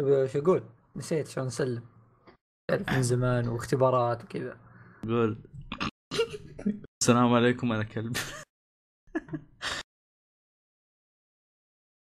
[0.00, 0.62] طيب شو أقول؟
[0.96, 1.86] نسيت شلون نسلم.
[2.70, 4.60] تعرف من زمان واختبارات وكذا.
[5.02, 5.38] قول
[7.02, 8.16] السلام عليكم أنا كلب.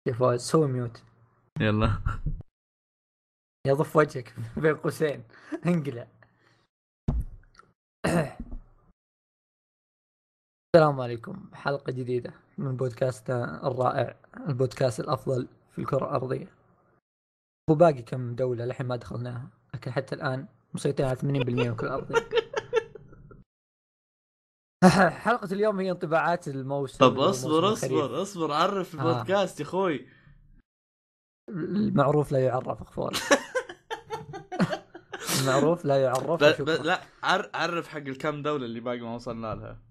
[0.07, 1.03] يا فواز سوي ميوت.
[1.59, 2.01] يلا.
[3.67, 5.23] يضف وجهك بين قوسين.
[5.65, 6.07] انقلع.
[10.75, 11.49] السلام عليكم.
[11.53, 14.15] حلقة جديدة من بودكاستنا الرائع
[14.47, 16.58] البودكاست الأفضل في الكرة الأرضية.
[17.69, 22.27] وباقي كم دولة لحين ما دخلناها لكن حتى الآن مسيطرين على 80% من الكرة الأرضية
[25.09, 27.73] حلقة اليوم هي انطباعات الموسم طب اصبر.
[27.73, 28.99] اصبر اصبر عرف آه.
[29.11, 30.07] البودكاست يا أخوي
[31.49, 33.13] المعروف لا يعرف أخوان
[35.41, 36.83] المعروف لا يعرف ب- ب- وشكرا.
[36.83, 39.81] لا عر- عرف حق الكم دولة اللي باقي ما وصلنا لها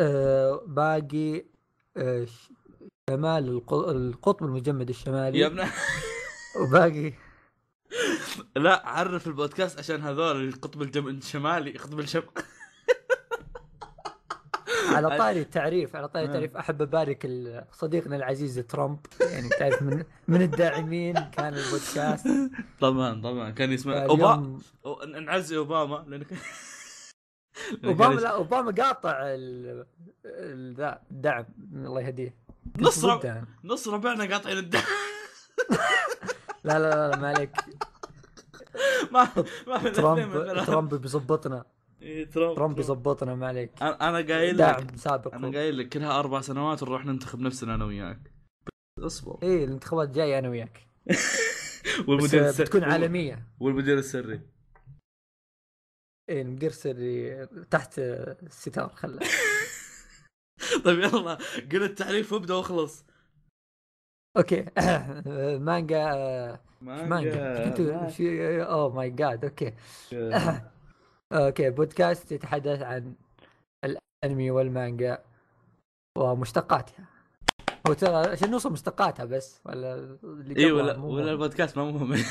[0.00, 1.44] آه باقي
[3.10, 5.38] شمال الق- القطب المجمد الشمالي.
[5.38, 5.64] يا ابن
[6.60, 7.12] وباقي.
[8.56, 10.82] لا عرف البودكاست عشان هذول القطب.
[11.08, 12.22] الشمالي قطب الشم.
[14.94, 16.28] على طاري التعريف على طاري آه.
[16.28, 16.56] التعريف.
[16.56, 17.26] أحب أبارك
[17.72, 18.98] صديقنا العزيز ترامب.
[19.20, 22.26] يعني تعرف من من الداعمين كان البودكاست.
[22.80, 23.50] طبعا طبعا.
[23.50, 24.58] كان اسمه اوباما
[25.20, 26.04] نعزي أوباما.
[26.08, 26.26] لأنه
[27.84, 29.22] أوباما لا أوباما قاطع
[30.76, 31.44] ذا الدعم.
[31.74, 32.49] الله يهديه.
[32.78, 33.44] نص رب-.
[33.64, 34.80] نص ربعنا قاطعين الدم.
[36.64, 37.50] لا لا لا, ما عليك
[39.12, 39.28] ما
[39.66, 40.64] ما من ترامب.
[40.66, 41.64] ترامب بيظبطنا.
[42.02, 45.34] إيه، ترامب ترامب يظبطنا ما عليك أنا قايل لك داعم سابق.
[45.34, 48.32] أنا قايل لك كلها أربع سنوات نروح ننتخب نفسنا أنا وياك.
[48.98, 49.38] اصبر.
[49.42, 50.86] إيه الانتخابات جاية أنا وياك.
[52.08, 53.46] والمدير السري بتكون عالمية.
[53.60, 54.40] والمدير السري.
[56.28, 59.20] إيه المدير السري تحت الستار خله
[60.84, 61.38] طيب يلا
[61.72, 63.04] قل التعريف وابدأ واخلص.
[64.36, 64.66] أوكي.
[65.66, 69.74] مانجا مانجا في oh my god okay.
[71.32, 73.14] okay بودكاست يتحدث عن
[73.84, 75.18] الانمي والمانجا
[76.18, 77.04] ومشتقاتها.
[77.88, 79.94] هو ترى عشان نوصل مشتقاتها بس ولا
[80.24, 81.32] اللي اي ولا ولا.
[81.32, 82.12] البودكاست ما مهم.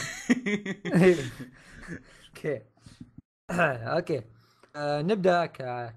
[0.85, 1.15] إيه.
[2.29, 2.61] أوكي.
[3.95, 4.21] أوكي.
[4.75, 5.45] آه، نبدأ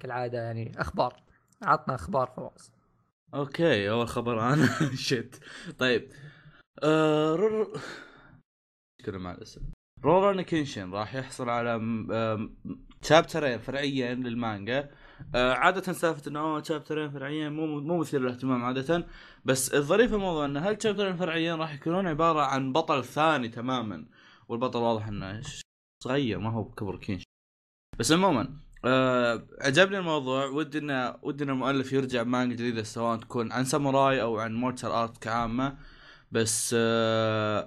[0.00, 1.22] كالعادة يعني أخبار.
[1.62, 2.72] عطنا أخبار فواز.
[3.34, 4.68] أوكي أول خبر أنا.
[5.08, 5.40] shit
[5.78, 6.08] طيب.
[6.82, 7.80] آه، رور
[9.04, 9.60] كذا مع الاسم
[10.04, 11.80] Rurouni Kenshin راح يحصل على
[13.02, 14.90] chapterين فرعيين للمانجا.
[15.34, 19.06] آه، عادة سالفة إنه chapterين فرعيين مو مو مثير للاهتمام عادة.
[19.44, 24.06] بس الظريف الموضوع ان هال chapterين الفرعيين راح يكونون عبارة عن بطل ثاني تماما؟
[24.48, 25.42] والبطل واضح إنه
[26.04, 27.24] صغير ما هو بكبر Kenshin.
[27.98, 30.47] بس عموما آه عجبني الموضوع.
[30.47, 34.90] ودي ان ودي إن المؤلف يرجع بمانجا جديدة سواء تكون عن ساموراي أو عن martial
[34.90, 35.78] art كعامة.
[36.32, 36.75] بس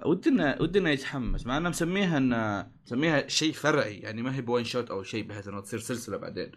[0.06, 3.98] ودي انه ودي إنه يتحمس مع إنه مسميها انه مسميها شيء فرعي.
[3.98, 6.52] يعني ما هي بون one shot أو شيء بحيث إنه تصير سلسلة بعدين.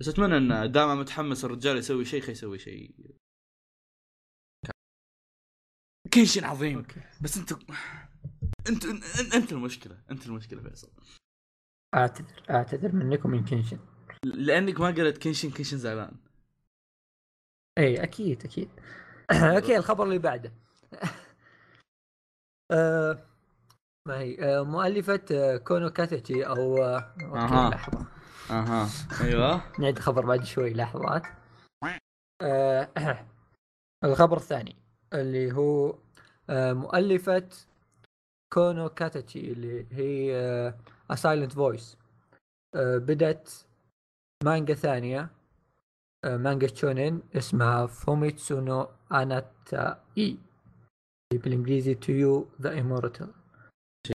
[0.00, 2.94] بس أتمنى انه دام متحمس الرجال يسوي شيء خي يسوي شيء.
[6.10, 6.76] Kenshin عظيم.
[6.78, 7.00] okay.
[7.22, 7.52] بس انت
[8.68, 8.84] انت,
[9.34, 10.90] أنت المشكلة أنت المشكلة فيصل.
[11.94, 13.78] اعتذر أعتذر منكم من Kenshin
[14.24, 16.12] لأنك ما قرأت Kenshin Kenshin زعلان.
[17.78, 18.68] اي أكيد أكيد.
[19.56, 20.52] okay الخبر اللي بعده.
[22.72, 23.18] آه،
[24.08, 27.70] ما هي؟ آه، مؤلفة آه، كونو كاتيتشي أو آه، okay أها.
[27.70, 28.06] لحظة.
[28.50, 28.88] أها.
[29.20, 29.62] أيوه.
[29.80, 31.22] نعيد الخبر بعد شوي لحظات.
[32.42, 32.88] آه،
[34.04, 34.76] الخبر الثاني
[35.14, 35.98] اللي هو
[36.50, 37.48] آه، مؤلفة
[38.52, 40.74] كوي نو كاتاتشي اللي هي آه،
[41.12, 41.96] A Silent Voice.
[42.74, 43.66] آه، بدت
[44.44, 45.30] مانجا ثانية
[46.24, 50.38] آه، مانجا شونين اسمها فوميتسو نو اناتا اي
[51.32, 53.02] بالانجليزي To You The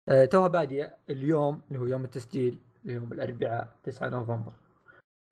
[0.09, 4.53] آه، توها بادية اليوم اللي هو يوم التسجيل اليوم الاربعاء 9 نوفمبر.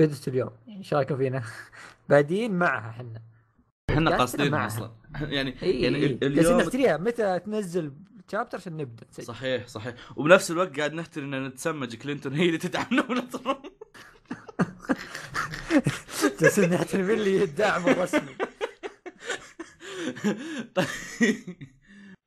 [0.01, 0.51] بدت اليوم.
[0.67, 1.43] يعني إيش رأيكم فينا؟
[2.09, 3.23] بادين معها إحنا.
[3.91, 4.55] إحنا قاصدين.
[4.55, 4.93] أصلا.
[5.37, 7.93] يعني اي يعني يعني جالسين اليوم نفتريها متى تنزل
[8.33, 9.07] شابتر عشان نبدأ.
[9.11, 9.95] صحيح صحيح.
[10.17, 11.97] وبنفس الوقت قاعد نفتري إن نتسمج.
[11.97, 13.03] كلينتون هي اللي تدعمنا
[13.33, 13.63] ترى
[16.41, 18.35] جالسين نعترف لي الدعم الرسمي.
[20.75, 20.87] طيب.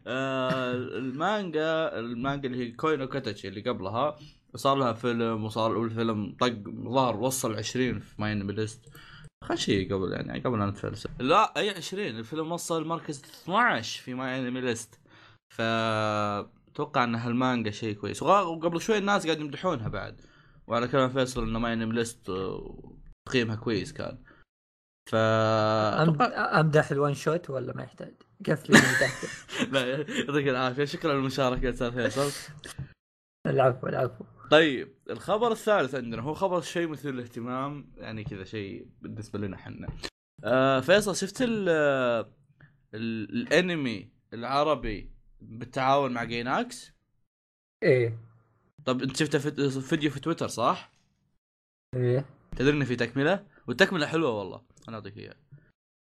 [0.08, 4.16] آه، المانجا المانجا اللي هي كوي نو كاتاتشي اللي قبلها
[4.56, 8.90] صار لها فيلم وصار الفيلم طق ظهر وصل 20 في MyAnimeList
[9.44, 11.10] خل شيء قبل يعني قبل ان نتفلسف.
[11.20, 15.00] لا أي 20 الفيلم وصل مركز 12 في MyAnimeList
[15.56, 18.24] ف أتوقع إن هالمانجا شيء كويس.
[18.24, 20.22] وقبل شوي الناس قاعد يمدحونها بعد.
[20.68, 22.98] وعلى كلام فيصل إنه MyAnimeList آه،
[23.28, 24.24] تقييمها كويس كان.
[25.10, 28.70] ف امدح الوان شوت ولا ما يحتاج؟ تحت
[29.74, 30.86] لا يعطيك العافية.
[30.86, 32.54] شكرا للمشاركه أستاذ فيصل.
[33.48, 34.24] العفو العفو.
[34.52, 39.88] طيب الخبر الثالث عندنا هو خبر شيء مثير للاهتمام يعني كذا شيء بالنسبة لنا إحنا.
[40.44, 41.70] آه فيصل شفت ال
[42.94, 45.12] ال- الأنمي العربي
[45.42, 46.92] بالتعاون مع جيناكس
[47.84, 48.27] إيه.
[48.88, 50.92] طب انت شفته في فيديو في تويتر صح؟
[51.96, 52.26] إيه.
[52.56, 54.62] تدري إنه في تكملة؟ والتكملة حلوة والله.
[54.90, 55.36] أنا أعطيك إياها.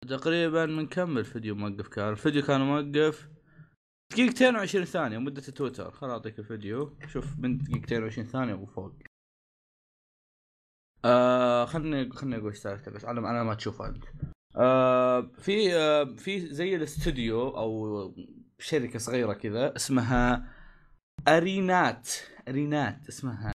[0.09, 3.29] تقريبا من كم الفيديو موقف كان؟ الفيديو كان موقف
[4.13, 5.91] دقيقتين و20 ثانية مدة تويتر.
[5.91, 6.97] خل أعطيك الفيديو.
[7.07, 8.93] شوف من دقيقتين و20 ثانية وفوق.
[11.05, 14.03] آه خلني خلني أقول سالفته بس على على ما تشوفها أنت.
[14.55, 18.15] آه في آه في زي الاستوديو أو
[18.59, 20.53] شركة صغيرة كذا اسمها
[21.27, 22.09] أرينات.
[22.47, 23.51] ارينات اسمها.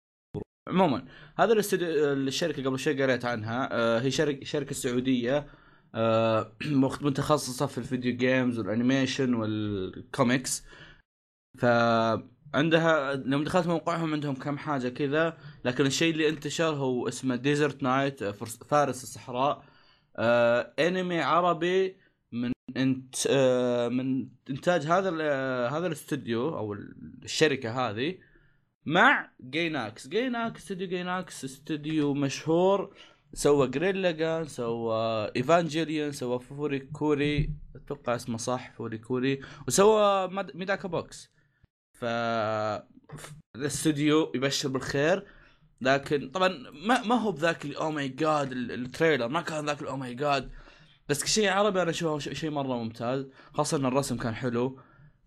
[0.69, 1.05] عموما
[1.37, 3.69] هذا الاستوديو الشركة قبل شوي قريت عنها.
[3.71, 4.11] آه هي
[4.45, 5.47] شركة سعودية
[5.95, 6.55] آه
[7.01, 10.63] متخصصة في ال video games وال animation وال comics
[11.59, 17.83] فعندها لما دخلت موقعهم عندهم كم حاجة كذا لكن الشيء اللي انتشر هو اسمه Desert
[17.83, 19.65] Knight فارس الصحراء.
[20.17, 21.97] آه انمي عربي
[22.31, 25.09] من انت آه من إنتاج هذا
[25.69, 26.73] هذا الاستوديو أو
[27.23, 28.30] الشركة هذه.
[28.85, 32.95] مع Gainax Gainax استوديو Gainax استوديو مشهور.
[33.33, 40.87] سوى جريلا جان سوى Evangelion سوى فوري كوري أتوقع اسمه صح فوري كوري وسوى Medaka
[40.87, 41.31] Box
[41.99, 42.05] ف
[43.55, 45.25] الاستوديو يبشر بالخير.
[45.81, 46.47] لكن طبعا
[46.87, 49.27] ما ما هو بذاك اللي oh my god ال trailer.
[49.27, 50.51] ما كان ذاك ال oh my god
[51.09, 53.27] بس كشيء عربي أنا أشوفه شيء مرة ممتاز.
[53.53, 54.79] خاصة إن الرسم كان حلو.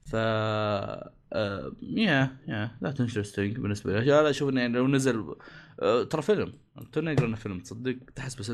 [0.05, 0.15] ف
[1.83, 4.07] yeah yeah that's interesting بالنسبة لي.
[4.07, 5.35] لا أشوف إنه يعني لو نزل
[5.83, 6.53] آه، ترى فيلم
[6.93, 8.53] تونا إنه فيلم تصدق تحس بس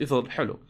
[0.00, 0.60] يفضل حلو.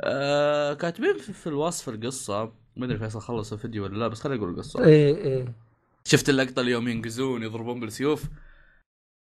[0.00, 4.38] آه كاتبين في, في الوصف القصة ما أدري فيصل خلص الفيديو ولا لا بس خليني
[4.38, 4.84] أقول القصة.
[4.84, 5.54] إيه إيه.
[6.04, 8.28] شفت اللقطة اليوم ينقزون يضربون بالسيوف؟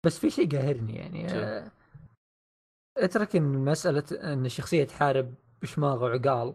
[0.06, 1.72] بس في شيء قاهرني يعني؟ آه،
[2.98, 6.54] أترك إن مسألة إن الشخصيه تحارب بشماغ وعقال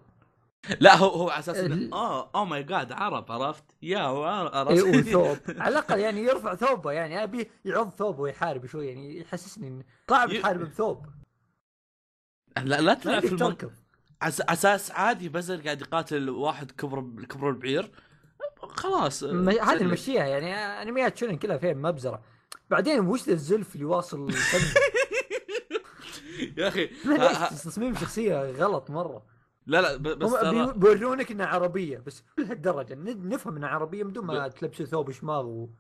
[0.80, 4.24] لا هو هو على أساس ال- انه آه أو ماي جاد عرب عرفت؟ يا هو
[4.24, 9.20] عرب اي وثوب على الأقل يعني يرفع ثوبه يعني أبي يعض ثوبه ويحارب شوي يعني
[9.20, 11.06] يحسسني انه ي- بتحارب بثوب.
[12.56, 13.56] لا لا تلعب في يمديك المن...
[13.58, 13.72] تركض
[14.22, 14.40] عس...
[14.40, 17.90] أساس عادي بزر قاعد يقاتل واحد كبر كبر البعير.
[18.62, 19.82] خلاص هذه سلك.
[19.82, 22.22] نمشيها يعني أنميات شونن كلها فيها مبزرة.
[22.70, 24.30] بعدين وش ذا الزلف اللي واصل
[26.58, 26.86] يا أخي
[27.56, 29.35] تصميم شخصية غلط مرة.
[29.66, 34.48] لا لا ب- بس هم بيورونك إنها عربية بس لهالدرجه نفهم إنها عربية بدون ما
[34.48, 35.70] تلبسوا ثوب شماغ و...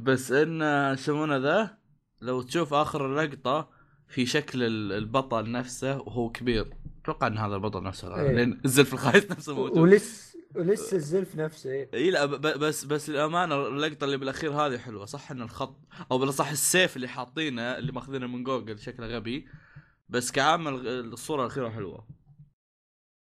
[0.00, 0.62] بس إن
[0.92, 1.78] يسمونه ذا؟
[2.20, 3.68] لو تشوف آخر اللقطة
[4.08, 6.74] في شكل ال- البطل نفسه وهو كبير.
[7.02, 8.32] أتوقع إن هذا البطل نفسه إيه.
[8.32, 9.78] لأن الزلف الخايس نفسه موجود.
[9.78, 11.70] ولسه ولسه الزلف نفسه.
[11.70, 11.90] إيه.
[11.94, 15.76] إي لا ب- ب- بس بس للامانه اللقطة اللي بالأخير هذه حلوة صح إن الخط
[16.10, 19.48] أو بالأصح السيف اللي حاطينه اللي ماخذينه من جوجل شكله غبي
[20.08, 22.06] بس كعامل الصورة الأخيرة حلوة.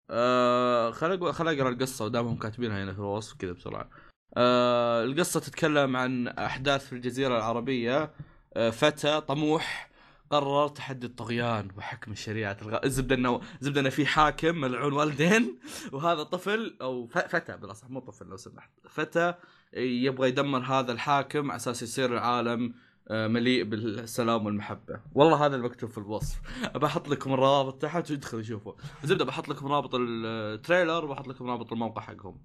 [0.09, 3.89] آه خل خل أقرأ القصة ودامهم كاتبينها هنا في الوصف كذا بسرعة.
[4.37, 8.11] آه القصة تتكلم عن أحداث في الجزيرة العربية.
[8.53, 9.89] آه فتى طموح
[10.29, 12.79] قرر تحدي الطغيان وحكم الشريعة الغ...
[12.85, 15.59] الزبدة انه زبده انه في حاكم ملعون والدين.
[15.93, 18.69] وهذا طفل أو ف- فتى بالأصح مو طفل لو سمحت.
[18.89, 19.33] فتى
[19.73, 22.73] يبغى يدمر هذا الحاكم على أساس يصير العالم
[23.11, 25.01] مليء بالسلام والمحبة.
[25.15, 26.41] والله هذا المكتوب في الوصف.
[26.75, 28.73] أبى أحط لكم الرابط تحت ويدخل يشوفوا
[29.03, 32.41] زبدة بحط لكم رابط التريلر وبحط لكم رابط الموقع حقهم.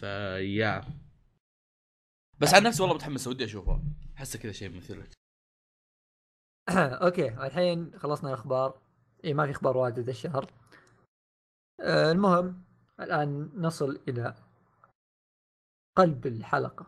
[0.00, 0.84] فيا.
[2.40, 3.82] بس عن نفسي والله متحمس ودي أشوفه.
[4.16, 5.08] أحسه كذا شيء مثير.
[7.04, 8.80] okay الحين خلصنا الأخبار.
[9.24, 10.52] اي ما في أخبار واجد الشهر.
[11.80, 12.64] آه المهم
[13.00, 14.34] الآن نصل إلى
[15.96, 16.86] قلب الحلقة.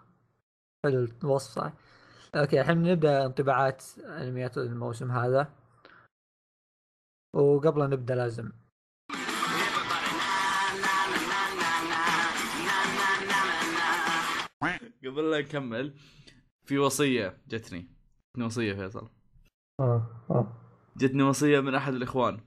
[0.85, 1.73] حلو الوصف صح؟
[2.35, 5.53] okay الحين نبدأ انطباعات أنميات الموسم هذا.
[7.35, 8.53] وقبل أن نبدأ لازم.
[15.05, 15.95] قبل لا نكمل
[16.65, 17.89] في وصية جتني.
[18.33, 19.11] جتني وصية فيصل.
[19.81, 20.53] آه آه.
[20.97, 22.41] جتني وصية من أحد الإخوان.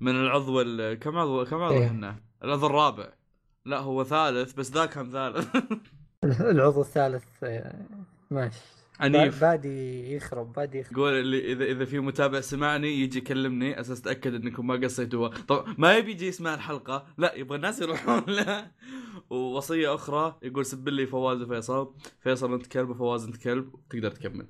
[0.00, 1.86] من العضو ال- كم عضو كم عضو إيه.
[1.86, 3.12] إحنا؟ العضو الرابع.
[3.66, 5.56] لا هو ثالث بس ذا كان ثالث.
[6.24, 7.86] العضو الثالث آه،
[8.30, 8.83] ماشي.
[9.00, 9.40] عنيف.
[9.40, 10.98] بادي يخرب بادي يخرب.
[10.98, 15.28] يقول اللي اذا إذا في متابع سمعني يجي يكلمني أساس أتأكد إنكم ما قصيتوا.
[15.28, 18.70] طبعا ما يبي يجي يسمع الحلقة؟ لا يبغى الناس يروحون له.
[19.30, 21.94] ووصية أخرى يقول سب لي فواز وفيصل.
[22.20, 24.48] فيصل أنت كلب وفواز أنت كلب تقدر تكمل.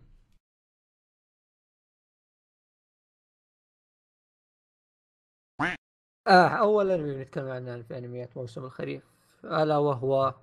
[6.26, 9.02] آه اول انمي بنتكلم عنه في أنميات موسم الخريف
[9.44, 10.34] ألا وهو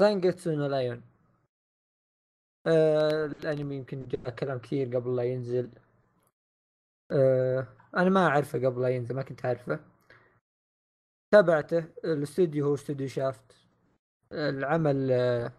[0.00, 1.11] سانجاتسو نو Lion
[2.66, 5.70] آه الأنمي يمكن جاء كلام كثير قبل لا ينزل.
[7.10, 9.80] آه أنا ما أعرفه قبل لا ينزل ما كنت أعرفه.
[11.32, 13.56] تابعته الاستوديو هو استوديو شافت.
[14.32, 15.52] العمل آه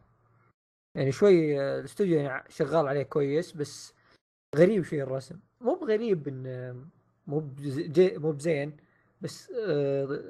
[0.95, 3.93] يعني شوي الاستوديو يعني شغال عليه كويس بس
[4.55, 5.39] غريب شوي الرسم.
[5.61, 6.73] مو بغريب إن
[7.27, 7.39] مو
[8.17, 8.77] مو بزين
[9.21, 9.51] بس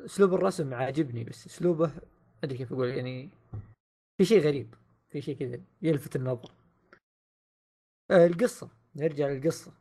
[0.05, 1.91] أسلوب الرسم عاجبني بس أسلوبه
[2.43, 3.29] أدري كيف أقول يعني
[4.17, 4.75] في شيء غريب
[5.09, 6.51] في شيء كذا يلفت النظر.
[8.13, 8.69] آه، القصة.
[8.95, 9.71] نرجع للقصة.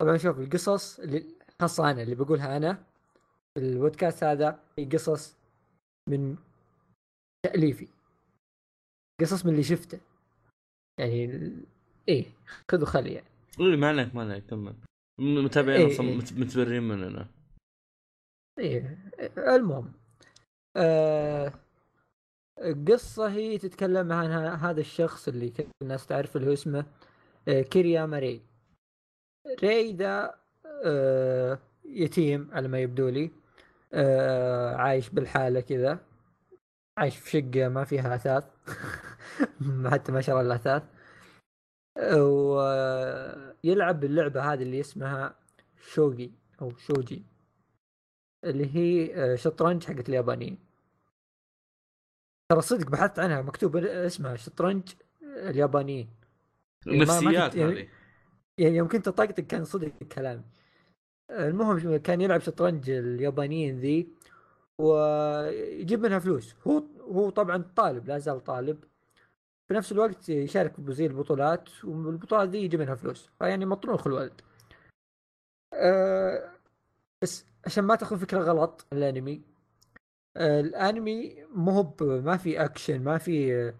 [0.00, 1.24] طبعا شوف القصص اللي
[1.60, 2.74] خاصة أنا اللي بقولها أنا
[3.54, 5.36] في البودكاست هذا هي قصص
[6.08, 6.36] من
[7.46, 7.88] تأليفي.
[9.20, 10.00] قصص من اللي شفته.
[11.00, 11.50] يعني
[12.08, 12.24] إيه
[12.70, 13.26] خذ وخلي يعني.
[13.58, 14.74] قول ما عليك ما عليك كمل.
[15.18, 16.16] متابعين إيه أصلا إيه.
[16.16, 17.26] مت- متبرين مننا.
[18.58, 18.98] إيه
[19.38, 19.92] المهم
[20.76, 21.52] آه
[22.58, 24.26] القصة هي تتكلم عن
[24.60, 26.86] هذا الشخص اللي كل الناس تعرف اللي هو اسمه
[27.48, 28.42] كيرياما ري
[29.62, 30.34] ري ذا
[30.84, 33.30] آه يتيم على ما يبدو لي.
[33.92, 35.98] آه عايش بالحالة كذا.
[36.98, 38.44] عايش في شقة ما فيها أثاث.
[39.92, 40.82] حتى ما شرى الأثاث
[42.14, 45.34] ويلعب باللعبة هذه اللي اسمها
[45.80, 47.22] شوجي أو شوجي
[48.44, 50.58] اللي هي آه، شطرنج حقت اليابانيين.
[52.48, 54.82] ترى صدق بحثت عنها مكتوب اسمها شطرنج
[55.22, 56.08] اليابانيين.
[56.86, 57.88] يعني ما- ما نفسيات كنت- يعني- هذه.
[58.58, 60.44] يعني يوم كنت اطقطق كان صدق الكلام.
[61.30, 64.08] المهم كان يلعب شطرنج اليابانيين ذي
[64.80, 66.54] ويجيب منها فلوس.
[66.66, 68.84] هو هو طبعا طالب لا زال طالب.
[69.68, 73.30] في نفس الوقت يشارك بزي البطولات والبطولات ذي يجيب منها فلوس.
[73.38, 74.40] فيعني مطروخ الولد.
[75.74, 76.50] أه
[77.22, 79.42] بس عشان ما تاخذ فكرة غلط الانمي.
[80.36, 83.72] آه، الانمي مو ما في اكشن ما في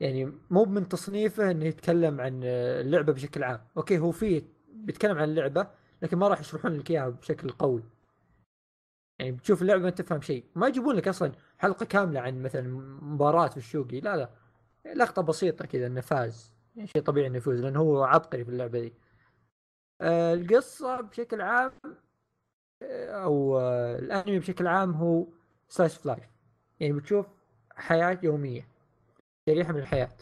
[0.00, 3.60] يعني مو من تصنيفه إنه يتكلم عن اللعبة بشكل عام.
[3.76, 4.42] okay هو فيه
[4.72, 5.66] بيتكلم عن اللعبة
[6.02, 7.82] لكن ما راح يشرحون لك إياها بشكل قوي.
[9.18, 10.44] يعني بتشوف اللعبة ما تفهم شيء.
[10.54, 12.68] ما يجيبون لك أصلا حلقة كاملة عن مثلا
[13.02, 14.30] مباراة في الشوجي لا لا.
[14.94, 16.54] لقطة بسيطة كذا إنه فاز.
[16.76, 18.92] يعني شيء طبيعي إنه يفوز لأنه هو عبقري في اللعبة دي
[20.00, 21.72] آه، القصة بشكل عام
[22.82, 25.26] آه، أو آه، الأنمي بشكل عام هو
[25.68, 26.24] slice of life.
[26.80, 27.26] يعني بتشوف
[27.76, 28.68] حياة يومية.
[29.48, 30.16] شريحة من الحياة.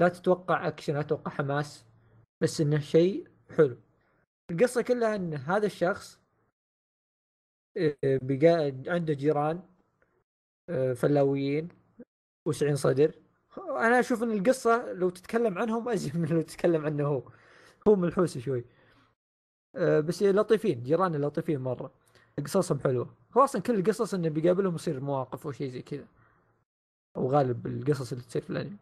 [0.00, 1.84] لا تتوقع أكشن لا تتوقع حماس
[2.40, 3.76] بس إنه شيء حلو.
[4.50, 6.20] القصة كلها إن هذا الشخص
[7.76, 8.18] آه،
[8.86, 9.62] عنده جيران
[10.68, 11.68] آه، فلاويين
[12.46, 13.14] وسعين صدر.
[13.58, 17.22] أنا أشوف إن القصة لو تتكلم عنهم أزين من لو تتكلم عنه هو.
[17.88, 18.64] هو ملحوس شوي.
[19.76, 21.92] آه، بس لطيفين جيران لطيفين مرة.
[22.44, 23.14] قصصهم حلوة.
[23.36, 26.06] أصلا كل القصص إنه بيقابلهم يصير مواقف أو شيء زي كذا.
[27.18, 28.76] أو غالب القصص اللي تصير في الأنمي.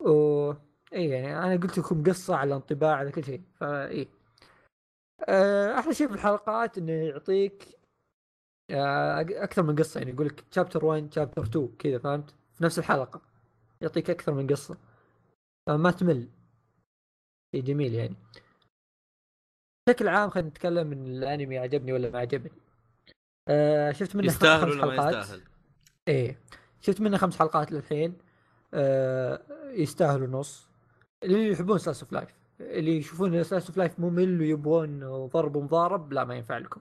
[0.00, 0.50] و
[0.92, 4.08] اي يعني أنا قلت لكم قصة على انطباع على كل شيء فاي
[5.28, 7.78] آه، أحلى شيء في الحلقات إنه يعطيك
[8.70, 12.78] آه، أكثر من قصة يعني يقول لك شابتر 1 شابتر 2 كذا فهمت؟ في نفس
[12.78, 13.20] الحلقة.
[13.80, 14.76] يعطيك أكثر من قصة.
[15.66, 16.28] فما تمل.
[17.54, 18.16] شيء جميل يعني.
[19.86, 22.50] بشكل عام خلينا نتكلم من الأنمي عجبني ولا ما عجبني.
[23.48, 25.42] آه شفت منه يستاهل ولا ما يستاهل؟
[26.08, 26.38] إيه.
[26.80, 28.18] شفت منه خمس حلقات للحين
[28.74, 30.68] آه يستاهل للناس
[31.22, 36.24] اللي يحبون slice of life اللي يشوفون slice of life ممل ويبغون ضرب ومضارب لا
[36.24, 36.80] ما ينفع لكم.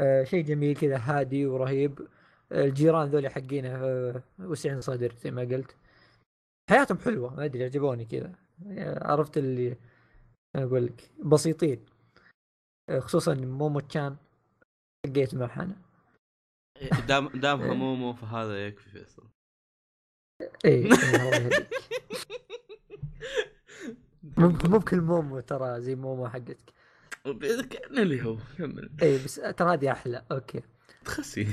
[0.00, 2.08] آه شيء جميل كذا هادي ورهيب.
[2.52, 5.76] الجيران ذولي حقينه آه وسعين صدر زي ما قلت.
[6.70, 8.32] حياتهم حلوة ما أدري عجبوني كذا.
[8.66, 9.76] آه، عرفت اللي
[10.56, 11.84] أقول لك بسيطين.
[12.88, 14.16] آه، خصوصا مومو تشان
[15.06, 15.76] لقيت معه أنا
[17.08, 17.72] دام دام إيه.
[17.72, 19.28] همومه فهذا يكفي فيصل
[20.64, 21.68] إيه إيه،
[24.38, 26.72] مو بكل مومو ترى زي مومو حقتك.
[27.70, 28.90] كان اللي هو كمل.
[29.02, 30.24] إيه بس ترى هذه أحلى.
[30.32, 30.62] okay.
[31.04, 31.48] تخسي.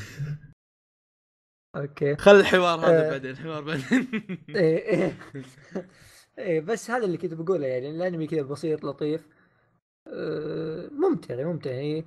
[1.76, 2.16] okay.
[2.16, 3.12] خل الحوار هذا آه.
[3.12, 4.08] بعدين الحوار بعدين.
[4.50, 5.18] إيه إيه.
[6.40, 9.28] إيه بس هذا اللي كنت بقوله يعني الأنمي كذا بسيط لطيف.
[10.08, 12.06] آه، ممتع ممتع يعني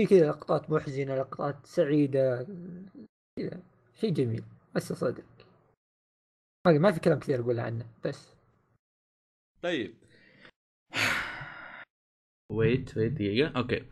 [0.00, 2.46] في كذا لقطات محزنة لقطات سعيدة
[3.38, 3.62] كذا.
[3.94, 4.44] شيء جميل
[4.76, 5.24] بس صدق.
[6.66, 8.34] ما في كلام كثير أقول عنه بس.
[9.62, 9.94] طيب.
[12.52, 13.58] wait wait دقيقة.
[13.58, 13.84] okay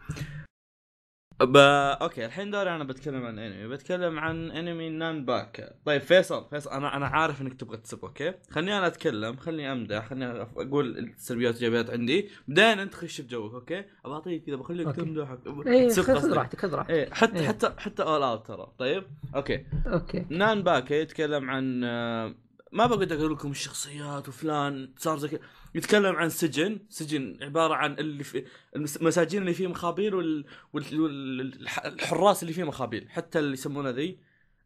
[1.41, 1.57] ب...
[1.57, 6.71] okay الحين دوري أنا بتكلم عن انمي بتكلم عن انمي نان باكا طيب فيصل فيصل
[6.71, 10.27] أنا أنا عارف إنك تبغى تسب okay؟ خليني أنا أتكلم خليني أمدح خليني
[10.57, 12.29] أقول السلبيات والإيجابيات عندي.
[12.49, 15.01] بعدين أنت خش بجوك okay؟ أبغى أعطيك كذا بخليك أوكي.
[15.01, 15.37] تمدح.
[15.67, 16.33] اي تسب خذ.
[16.33, 16.91] راحتك خذ راحتك.
[16.91, 17.49] إيه حتى إيه.
[17.49, 18.73] حتى حتى All Out ترى.
[18.79, 19.05] طيب؟
[19.35, 19.67] okay.
[19.87, 20.27] okay.
[20.31, 22.35] نان باكا يتكلم عن آه،
[22.73, 25.41] ما بقدر أقول لكم الشخصيات وفلان صار زي كذا.
[25.75, 28.45] يتكلم عن سجن سجن عبارة عن اللي في
[28.77, 30.45] المس- المساجين اللي فيه مخابيل وال...
[30.73, 30.93] وال...
[31.01, 34.19] والحراس اللي فيه مخابيل حتى اللي يسمونها ذي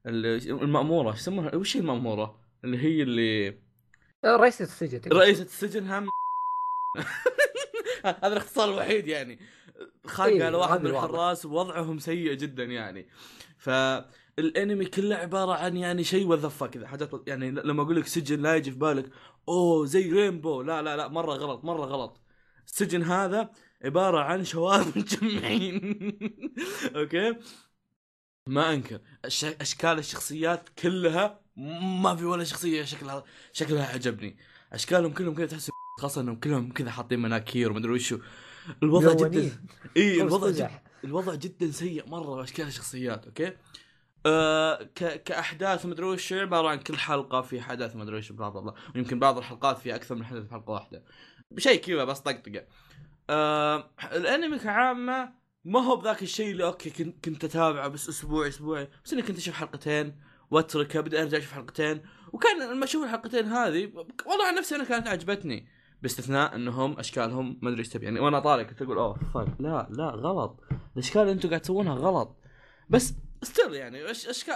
[0.07, 3.59] المأمورة يسمونها وش هي المأمورة؟ اللي هي اللي
[4.25, 6.09] رئيسة السجن رئيسة السجن هم
[8.05, 9.39] هذا الاختصار الوحيد يعني
[10.07, 10.91] خلق إيه، على واحد من.
[10.91, 13.07] الحراس ووضعهم سيء جدا يعني
[13.59, 18.57] فالانمي كله عبارة عن يعني شيء وذفة كذا حاجات يعني لما أقول لك سجن لا
[18.57, 19.07] يجي في بالك
[19.49, 22.21] أوه زي رينبو لا لا لا مرة غلط مرة غلط.
[22.67, 23.51] السجن هذا
[23.85, 25.99] عبارة عن شوارب مجمعين
[26.97, 27.37] أوكي؟
[28.47, 29.01] ما أنكر.
[29.25, 31.41] أشكال الشخصيات كلها
[32.03, 34.37] ما في ولا شخصية شكلها شكلها عجبني.
[34.73, 35.71] أشكالهم كلهم كذا تحس
[36.01, 38.19] خاصة إنهم كلهم كذا حاطين مناكير ومدري وشو.
[38.83, 39.51] الوضع جدا.
[39.97, 40.83] إي الوضع جدا.
[41.05, 43.27] الوضع جدا سيء مرة أشكال الشخصيات.
[43.27, 43.53] okay؟
[44.27, 45.23] آه ك...
[45.23, 49.19] كأحداث مدري وش عبارة عن كل حلقة في حدث مدري وش blah blah blah ويمكن
[49.19, 51.05] بعض الحلقات فيها أكثر من حدث في حلقة واحدة.
[51.59, 52.65] شيء كذا بس طقطقة.
[53.31, 55.33] آه الأنمي كعامة
[55.65, 59.55] ما هو بذاك الشيء اللي okay كنت أتابعه بس أسبوع اسبوعي بس إني كنت أشوف
[59.55, 62.03] حلقتين واتركها بدي أرجع أشوف حلقتين.
[62.33, 63.93] وكان لما أشوف الحلقتين هذه
[64.27, 65.69] والله عن نفسي أنا كانت عجبتني
[66.03, 68.05] باستثناء إنهم أشكالهم ما أدري إيش تبي.
[68.05, 70.61] يعني وأنا طالع كنت أقول oh fuck لا لا غلط.
[70.95, 72.37] الأشكال اللي أنتم قاعد تسوونها غلط.
[72.89, 74.55] بس style يعني أش- اشكال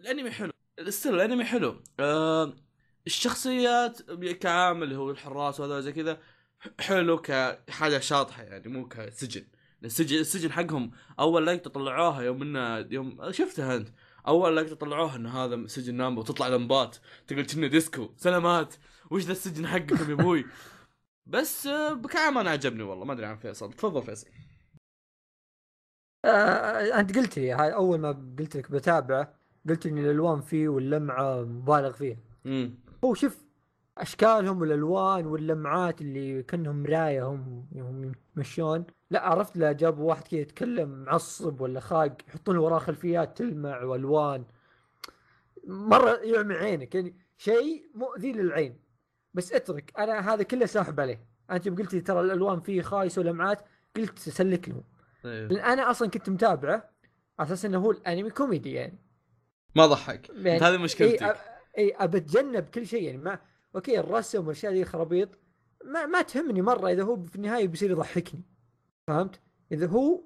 [0.00, 0.52] الأنمي حلو.
[0.88, 1.82] style الأنمي حلو.
[3.06, 4.02] الشخصيات
[4.40, 6.18] كعامل هو الحراس وهذا زي كذا
[6.80, 9.44] حلو كحاجه شاطحة يعني مو كسجن.
[9.84, 13.88] السجن السجن حقهم أول لقطة طلعوها يوم إنه يوم شفتها أنت؟
[14.26, 18.10] أول لقطة طلعوها ان هذا سجن نامبو وتطلع لمبات تقول كنا ديسكو.
[18.16, 18.74] سلامات
[19.10, 20.44] وش ذا السجن حقكم يا أبوي؟
[21.26, 23.72] بس كعام أنا عجبني والله ما أدري عن فيصل.
[23.72, 24.26] تفضل فيصل.
[26.24, 29.34] آه أنت قلت لي هاي أول ما قلت لك بتابعه
[29.68, 32.16] قلت إن الألوان فيه واللمعة مبالغ فيها.
[32.46, 32.74] امم
[33.04, 33.44] هو شوف
[33.98, 38.84] أشكالهم والألوان واللمعات اللي كأنهم مرايه هم يمشون.
[39.10, 44.44] لا عرفت لا جابوا واحد كذا يتكلم معصب ولا خاق يحطون وراه خلفيات تلمع وألوان.
[45.66, 48.78] مرة يعمي عينك يعني شيء مؤذي للعين.
[49.34, 51.24] بس اترك أنا هذا كله ساحب عليه.
[51.50, 53.60] أنت قلت لي ترى الألوان فيه خايسه ولمعات
[53.96, 54.82] قلت سلك لهم.
[55.24, 55.48] أيوه.
[55.48, 56.90] لأن أنا أصلا كنت متابعه
[57.38, 58.98] على أساس إنه هو الأنمي كوميدي يعني
[59.74, 61.34] ما ضحك يعني هذه مشكلتك إي
[61.78, 63.38] إي ابى اتجنب كل شيء يعني ما
[63.74, 65.28] okay الرسم والأشياء ذي خرابيط
[65.84, 68.42] ما ما تهمني مرة إذا هو في النهاية بيصير يضحكني
[69.06, 69.40] فهمت؟
[69.72, 70.24] إذا هو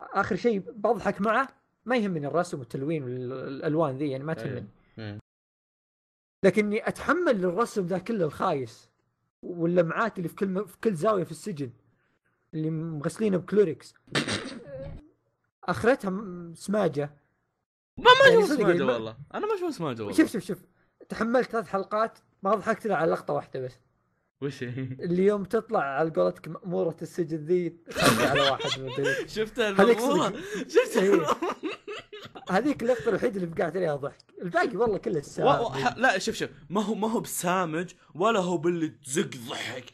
[0.00, 1.48] آخر شيء بضحك معه
[1.84, 4.44] ما يهمني الرسم والتلوين والألوان ذي يعني ما أيوه.
[4.44, 5.18] تهمني أيوه.
[6.44, 8.90] لكني أتحمل الرسم ذا كله الخايس
[9.42, 10.64] واللمعات اللي في كل م...
[10.64, 11.70] في كل زاوية في السجن
[12.54, 13.94] اللي مغسلينه بكلوريكس.
[15.64, 16.10] أخرتها
[16.54, 17.10] سماجة.
[17.96, 19.16] ما ما يعني أشوف سماجة ما- والله.
[19.34, 20.16] أنا ما أشوف سماجة والله.
[20.16, 20.58] شوف شوف شوف.
[21.08, 23.72] تحملت ثلاث حلقات ما ضحكت إلا على لقطة واحدة بس.
[24.42, 27.76] وش هي؟ اللي يوم تطلع على قولتك مأمورة السجن ذي
[28.20, 28.90] على واحد من.
[29.26, 30.32] شفتها المأمورة.
[30.68, 31.26] شفتها إيه.
[32.50, 34.24] هذيك اللقطة الوحيدة اللي بقعت عليها ضحك.
[34.42, 35.16] الباقي والله كله و...
[35.16, 35.20] و...
[35.20, 35.96] الساعة ح...
[35.98, 36.50] لا شوف شوف.
[36.70, 39.84] ما هو ما هو بسامج ولا هو باللي تزق ضحك.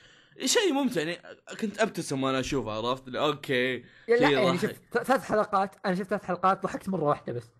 [0.44, 1.18] شيء ممتع يعني
[1.60, 6.62] كنت أبتسم وأنا اشوفه عرفت؟ okay يعني يعني ث- ثلاث حلقات أنا شفت ثلاث حلقات
[6.62, 7.50] ضحكت مرة واحدة بس.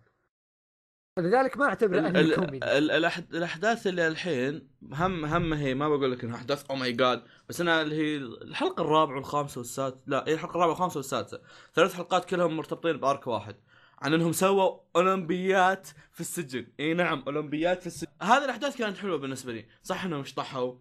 [1.17, 2.05] فلذلك ما أعتبره ال...
[2.17, 2.35] أنمي.
[2.35, 2.65] كوميدي.
[2.77, 2.91] ال...
[3.35, 7.61] الأحداث اللي الحين هم هم هي ما بقول لك إنها أحداث oh my god بس
[7.61, 11.41] أنا اللي هي الحلقة الرابعة والخامسة والسادسه لا هي الحلقة الرابعة والخامسة والسادسة.
[11.73, 13.55] ثلاث حلقات كلهم مرتبطين بأرك واحد
[14.01, 16.67] عن إنهم سووا أولمبيات في السجن.
[16.79, 18.11] إي نعم أولمبيات في السجن.
[18.21, 19.65] هذه الأحداث كانت حلوة بالنسبة لي.
[19.83, 20.73] صح إنهم اشطحوا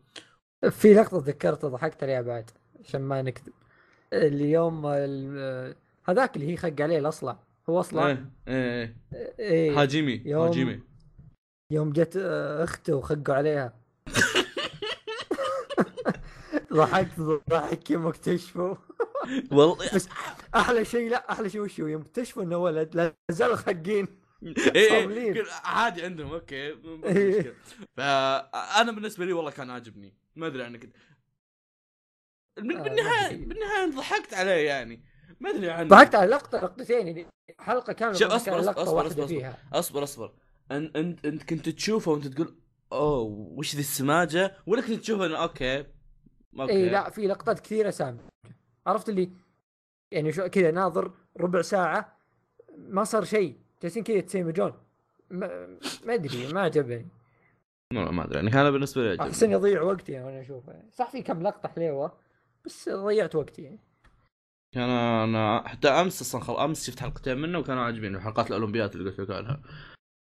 [0.71, 2.51] في لقطة تذكرتها ضحكت عليها بعد
[2.85, 3.53] عشان ما نكذب.
[4.13, 8.97] اليوم ال- هذاك اللي هي خق عليه الأصلع هو أصلع؟ إيه إيه
[9.39, 9.83] إيه.
[9.83, 10.81] هاجيمي يوم- هاجيمي
[11.73, 13.73] يوم جت آه، أخته وخقوا عليها.
[16.73, 17.21] ضحكت
[17.51, 18.75] ضحك يوم اكتشفوا.
[19.53, 19.95] والله.
[19.95, 20.09] بس
[20.55, 24.07] أحلى شيء لا أحلى شيء وش هو؟ يوم اكتشفوا إنه ولد لا زالوا خقين.
[24.77, 25.35] إيه صاملين.
[25.37, 27.39] إيه عادي عندهم أوكي مو إيه.
[27.39, 27.55] مشكله
[27.97, 30.15] فانا بالنسبة لي والله كان عاجبني.
[30.41, 30.81] ما أدري عنك
[32.57, 33.47] بال- آه، بالنهايه.
[33.47, 35.05] بالنهاية ضحكت عليه يعني.
[35.41, 37.27] ما أدري عنك ضحكت على لقطه لقطتين يعني
[37.59, 39.27] حلقة كاملة شوف، أصبر، أصبر، أصبر، أصبر، أصبر.
[39.27, 39.59] فيها.
[39.73, 40.33] أصبر أصبر
[40.71, 42.57] انت انت أنت كنت تشوفه وأنت تقول
[42.93, 43.21] oh
[43.59, 45.79] وش ذي السماجة؟ ولا كنت تشوفه إنه okay
[46.61, 46.73] okay.
[46.73, 48.23] إي لا في لقطات كثيرة سامجه
[48.87, 49.31] عرفت اللي
[50.13, 52.19] يعني شو كذا ناظر ربع ساعة
[52.77, 53.59] ما صار شيء.
[53.83, 54.73] جالسين كذا يتسيمجون.
[55.31, 57.09] ما أدري ما عجبني.
[57.93, 59.21] ما ما أدري يعني كان بالنسبة لي.
[59.23, 60.83] أحسن يضيع وقتي يعني وأنا أشوفه.
[60.93, 62.19] صح في كم لقطة حليوة
[62.65, 63.79] بس ضيعت وقتي يعني.
[64.75, 66.57] كان أنا حتى أمس أصلا خل...
[66.57, 69.63] أمس شفت حلقتين منه وكانوا عاجبيني حلقات الاولمبيات اللي قلت لك عنها.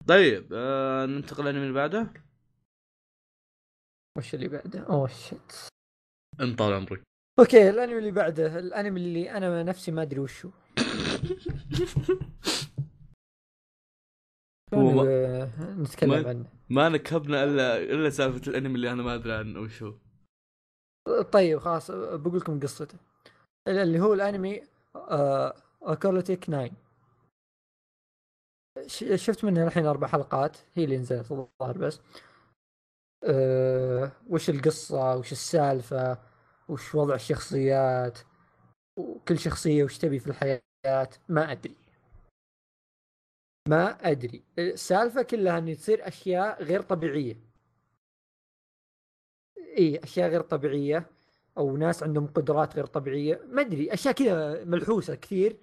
[0.06, 2.12] طيب آه ننتقل للانمي اللي بعده.
[4.18, 5.68] وش اللي بعده؟ أوه شت
[6.40, 7.02] انت طال عمرك
[7.38, 10.50] أوكي الأنمي اللي بعده الأنمي اللي أنا نفسي ما أدري وشو.
[14.74, 19.14] هو ما- آه، نتكلم ما- عنه؟ ما نكبنا الا إلا سالفة الأنمي اللي أنا ما
[19.14, 19.94] أدري عنه وشو
[21.32, 22.98] طيب خلاص بقول لكم قصته.
[23.68, 24.62] اللي هو الأنمي
[25.82, 26.70] اكولوتيك 9
[28.86, 32.00] ش- شفت منها الحين أربع حلقات هي اللي نزلت الظاهر بس.
[33.24, 36.18] أه وش القصة وش السالفة
[36.68, 38.18] وش وضع الشخصيات
[38.98, 40.62] وكل شخصية وش تبي في الحياة
[41.28, 41.74] ما أدري.
[43.68, 44.44] ما أدري.
[44.58, 47.40] السالفة كلها إن تصير أشياء غير طبيعية.
[49.78, 51.06] إي أشياء غير طبيعية
[51.58, 53.40] أو ناس عندهم قدرات غير طبيعية.
[53.48, 55.56] ما أدري أشياء كذا ملحوسة كثير.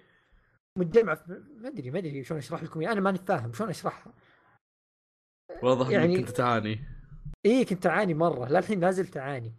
[0.76, 4.12] متجمعه في- ما أدري ما أدري شلون أشرح لكم أنا ماني فاهم شلون أشرحها.
[5.62, 6.80] واضح يعني- انك كنت تعاني.
[7.46, 8.48] إي كنت أعاني مرة.
[8.48, 9.52] للحين لا زلت أعاني.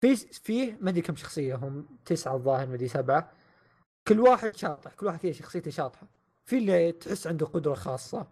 [0.00, 3.32] في فيه ما أدري كم شخصية هم تسعة الظاهر ما أدري سبعة.
[4.08, 6.06] كل واحد شاطح كل واحد كذا شخصيته شاطحة.
[6.44, 8.26] في اللي تحس عنده قدرة خاصة.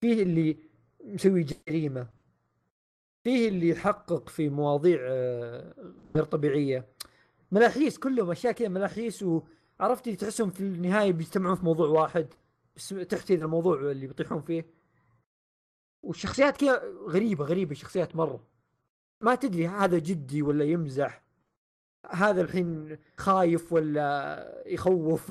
[0.00, 0.56] فيه اللي
[1.04, 2.08] مسوي جريمة.
[3.24, 5.74] فيه اللي يحقق في مواضيع آه،
[6.16, 6.86] غير طبيعية.
[7.52, 12.26] ملاحيس كلهم أشياء كذا ملاحيس وعرفت اللي تحسهم في النهاية بيجتمعون في موضوع واحد
[12.76, 14.66] بس تحت الموضوع اللي بيطيحون فيه.
[16.02, 18.44] والشخصيات كذا غريبة غريبة الشخصيات مرة.
[19.20, 21.25] ما تدري هذا جدي ولا يمزح.
[22.10, 25.30] هذا الحين خايف ولا يخوف؟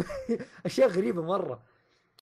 [0.66, 1.62] أشياء غريبة مرة.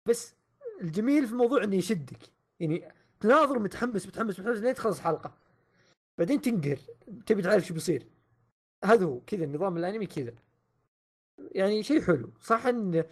[0.06, 0.36] بس
[0.82, 2.20] الجميل في الموضوع إنه يشدك.
[2.60, 5.34] يعني تناظر متحمس متحمس متحمس لين تخلص حلقه
[6.18, 6.80] بعدين تنقهر
[7.26, 8.08] تبي تعرف شو بيصير.
[8.86, 9.20] هذا هو.
[9.20, 10.34] كذا النظام الأنمي كذا.
[11.52, 12.30] يعني شيء حلو.
[12.42, 13.04] صح إن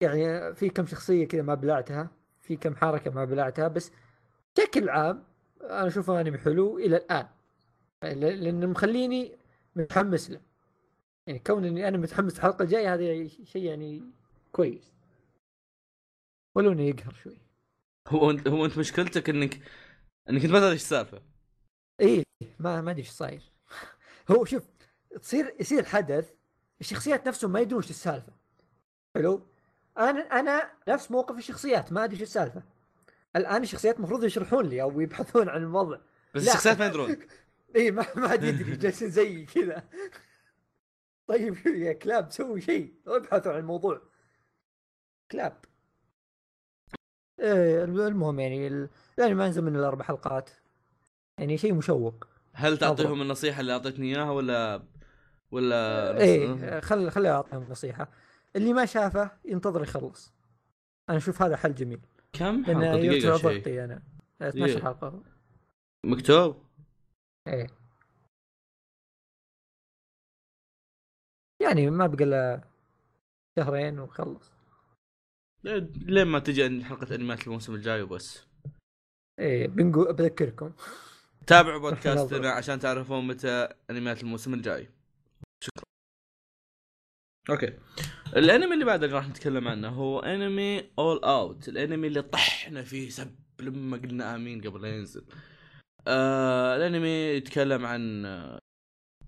[0.00, 2.10] يعني في كم شخصية كذا ما بلعتها.
[2.40, 3.68] في كم حركة ما بلعتها.
[3.68, 3.90] بس
[4.56, 5.24] بشكل عام
[5.62, 7.26] أنا اشوفه أنمي حلو إلى الآن.
[8.12, 9.36] لأنه مخليني
[9.76, 10.40] متحمس له.
[11.26, 14.02] يعني كون إني أنا متحمس الحلقة الجاية هذا شيء يعني
[14.52, 14.92] كويس.
[16.54, 17.38] ولو إنه يقهر شوي.
[18.08, 19.60] هو انت هو أنت مشكلتك انك
[20.30, 21.22] إنك انت ما تدري إيش السالفة.
[22.00, 22.24] إيه
[22.58, 23.42] ما ما أدري إيش صاير.
[24.30, 24.62] هو شوف
[25.20, 26.32] تصير يصير الحدث
[26.80, 28.32] الشخصيات نفسهم ما يدرون إيش السالفة.
[29.16, 29.46] حلو؟
[29.98, 32.62] أنا أنا نفس موقف الشخصيات ما أدري إيش السالفة.
[33.36, 35.98] الآن الشخصيات المفروض يشرحون لي أو يبحثون عن الوضع.
[36.34, 36.48] بس.
[36.48, 37.16] الشخصيات ما يدرون.
[37.76, 39.88] اي ما ما حد يدري جالسين زي كذا.
[41.26, 42.94] طيب يا كلاب سوي شيء.
[43.06, 44.02] ابحثوا عن الموضوع.
[45.30, 45.64] كلاب.
[47.40, 50.50] إيه المهم يعني يعني ما نزل من الأربع حلقات.
[51.38, 52.26] يعني شيء مشوق.
[52.52, 54.82] هل تعطيهم النصيحة اللي أعطيتني إياها ولا
[55.50, 58.10] ولا إيه خل خلي أعطيهم نصيحة.
[58.56, 60.34] اللي ما شافه ينتظر يخلص.
[61.08, 62.00] أنا أشوف هذا حل جميل.
[62.32, 64.02] كم حلقة؟ دقيقة شيء أنا.
[64.42, 64.82] 12 إيه.
[64.82, 65.22] حلقة.
[66.04, 66.63] مكتوب؟
[67.48, 67.66] إيه.
[71.62, 72.64] يعني ما بقى إلا
[73.58, 74.52] شهرين وخلص.
[75.64, 78.46] لين ما تجي حلقة انميات الموسم الجاي وبس.
[79.38, 80.72] إيه بنقول بذكركم.
[81.46, 82.50] تابعوا بودكاستنا.
[82.50, 84.90] عشان تعرفون متى أنميات الموسم الجاي.
[85.64, 85.84] شكرا.
[87.50, 87.78] okay.
[88.36, 93.10] الأنمي اللي بعده اللي راح نتكلم عنه هو أنمي All Out الأنمي اللي طحنا فيه
[93.10, 95.24] سب لما قلنا آمين قبل لا ينزل.
[96.06, 98.58] آه الانمي يتكلم عن آه،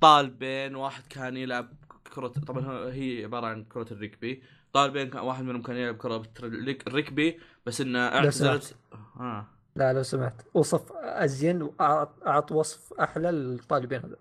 [0.01, 1.73] طالبين واحد كان يلعب
[2.15, 4.43] كرة طبعا هي عبارة عن كرة الركبي.
[4.73, 8.77] طالبين كان واحد منهم كان يلعب كرة الرك- الركبي بس إنه اعتزلت
[9.21, 9.47] آه.
[9.77, 10.35] لا لو سمحت.
[10.55, 14.17] وصف أزين واعط وصف أحلى للطالبين هذا.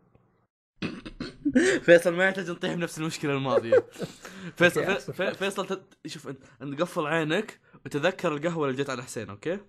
[1.86, 3.86] فيصل ما يحتاج نطيح بنفس المشكلة الماضية.
[4.58, 5.82] فيصل فيصل.
[6.08, 6.28] شوف
[6.62, 9.60] انت قفل عينك وتذكر القهوة اللي جت على حسين okay؟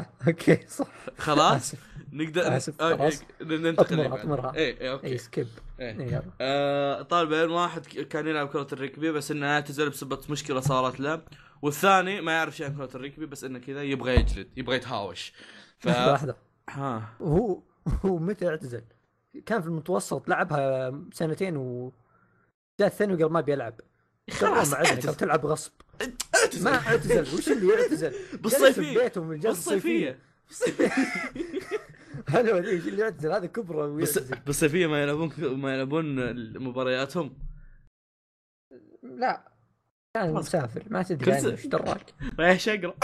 [0.28, 0.86] okay صح
[1.18, 1.78] خلاص آسف
[2.12, 2.58] نقدر آه،
[2.96, 3.22] خلاص.
[3.40, 4.42] ننتقل أطمرها.
[4.42, 4.58] بعده.
[4.58, 5.48] إيه إيه اي okay skip
[5.80, 6.00] إيه.
[6.00, 11.22] إيه، آه طالبين واحد كان يلعب كرة الركبي بس إنه اعتزل بسبب مشكلة صارت له
[11.62, 15.32] والثاني ما يعرف شيء عن كرة الركبي بس إنه كذا يبغى يجلد يبغى يتهاوش
[15.78, 16.36] ف لحظة لحظه
[16.70, 17.62] ها وهو
[18.04, 18.82] هو متى اعتزل؟
[19.46, 21.92] كان في المتوسط لعبها سنتين و
[22.80, 23.80] جاء الثاني وقال ما بيلعب
[24.30, 24.86] خلاص قال.
[24.86, 25.72] قال تلعب غصب
[26.34, 26.64] اعتزل.
[26.64, 27.36] ما اعتزل.
[27.38, 28.12] وش اللي يعتزل؟
[28.72, 30.92] في بيتهم الجلسه الصيفيه بالصيفية.
[32.28, 33.46] هلو ذي إيش اللي يعتزل؟ هذا
[33.86, 34.36] ويعتزل.
[34.46, 36.04] بالصيفية ما يلعبون ما يلعبون
[36.58, 37.36] مبارياتهم؟
[39.02, 39.48] لا.
[40.14, 40.32] كان.
[40.32, 40.84] مسافر.
[40.90, 42.58] ما تدري إيش دراك؟ رايح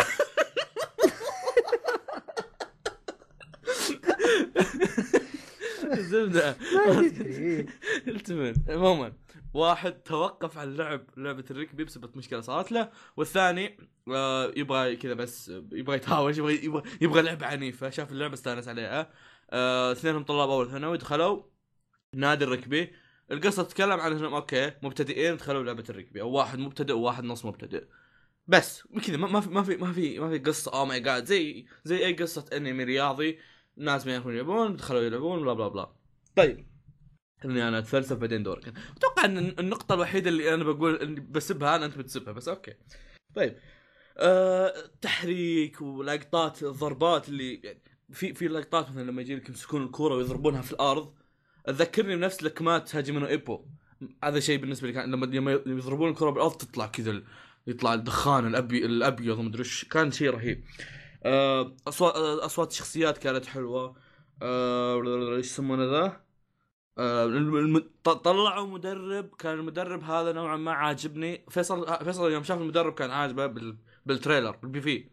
[6.87, 7.67] ما تدري.
[8.09, 8.55] التمن.
[8.69, 9.13] عموما.
[9.55, 13.77] واحد توقف عن لعب لعبة الركبي بسبب مشكلة صارت له والثاني
[14.09, 19.13] آه يبغى كذا بس يبغى يتهاوش يبغى يبغى, يبغى لعبة عنيفة شاف اللعبة استانس عليها.
[19.51, 21.43] آه اثنينهم طلاب أول ثانوي دخلوا
[22.15, 22.93] نادي الركبي.
[23.31, 27.85] القصة تتكلم عن إنهم أوكي مبتدئين دخلوا لعبة الركبي أو واحد مبتدئ وواحد نص مبتدئ.
[28.47, 31.67] بس كذا ما في ما في ما في ما في قصة oh my god زي
[31.85, 33.39] زي أي قصة أنمي رياضي
[33.77, 35.93] ناس ما يعرفون يلعبون دخلوا يلعبون blah blah blah.
[36.37, 36.70] طيب.
[37.45, 38.73] إني أنا أتفلسف بعدين دورك.
[38.97, 42.75] أتوقع إن النقطة الوحيدة اللي أنا بقول إني بسبها أنا أنت بتسبها بس okay.
[43.35, 43.57] طيب.
[44.19, 50.15] آه تحريك ولقطات الضربات اللي يعني في في لقطات مثلا لما يجي لك يمسكون الكورة
[50.15, 51.15] ويضربونها في الأرض.
[51.67, 53.65] تذكرني بنفس لكمات هاجمينو إيبو.
[54.25, 57.23] هذا شيء بالنسبة لي كان لما يضربون الكره بالأرض تطلع كذا
[57.67, 59.85] يطلع الدخان الأبي الأبيض ومدري إيش.
[59.85, 60.65] كان شيء رهيب.
[61.23, 63.97] آه، أصوات أصوات الشخصيات كانت حلوة.
[64.43, 66.21] آه، إيش يسمونه ذا آه، الم- الم- ط-
[68.05, 71.45] طلعوا مدرب كان المدرب هذا نوعا ما عاجبني.
[71.49, 75.11] فيصل فيصل يوم شاف المدرب كان عاجبه بال بال trailer بال PV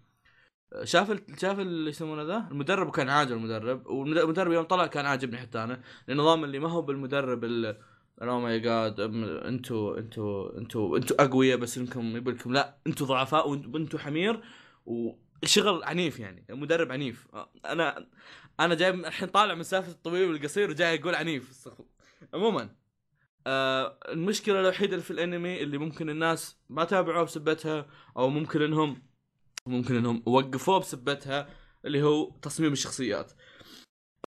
[0.84, 1.22] شاف.
[1.38, 5.82] شاف اللي يسمونه ذا؟ المدرب كان عاجب المدرب والمدرب يوم طلع كان عاجبني حتى أنا
[6.10, 7.78] النظام اللي ما هو بالمدرب ال
[8.22, 13.50] أو ماي جاد أنتوا أنتوا أنتوا أنتوا أقوياء بس إنكم يقول لكم لا أنتوا ضعفاء
[13.50, 14.44] وانتوا حمير
[14.86, 17.28] وشغل عنيف يعني مدرب عنيف.
[17.66, 18.08] أنا
[18.60, 21.70] أنا جاي الحين طالع من سالفة الطويل والقصير وجاي أقول عنيف.
[22.34, 22.70] عموما
[23.48, 27.86] آه المشكلة الوحيدة في الأنمي اللي ممكن الناس ما تابعوها بسبتها
[28.18, 29.02] أو ممكن انهم
[29.66, 31.50] ممكن إنهم وقفوه بسبتها
[31.86, 33.32] اللي هو تصميم الشخصيات.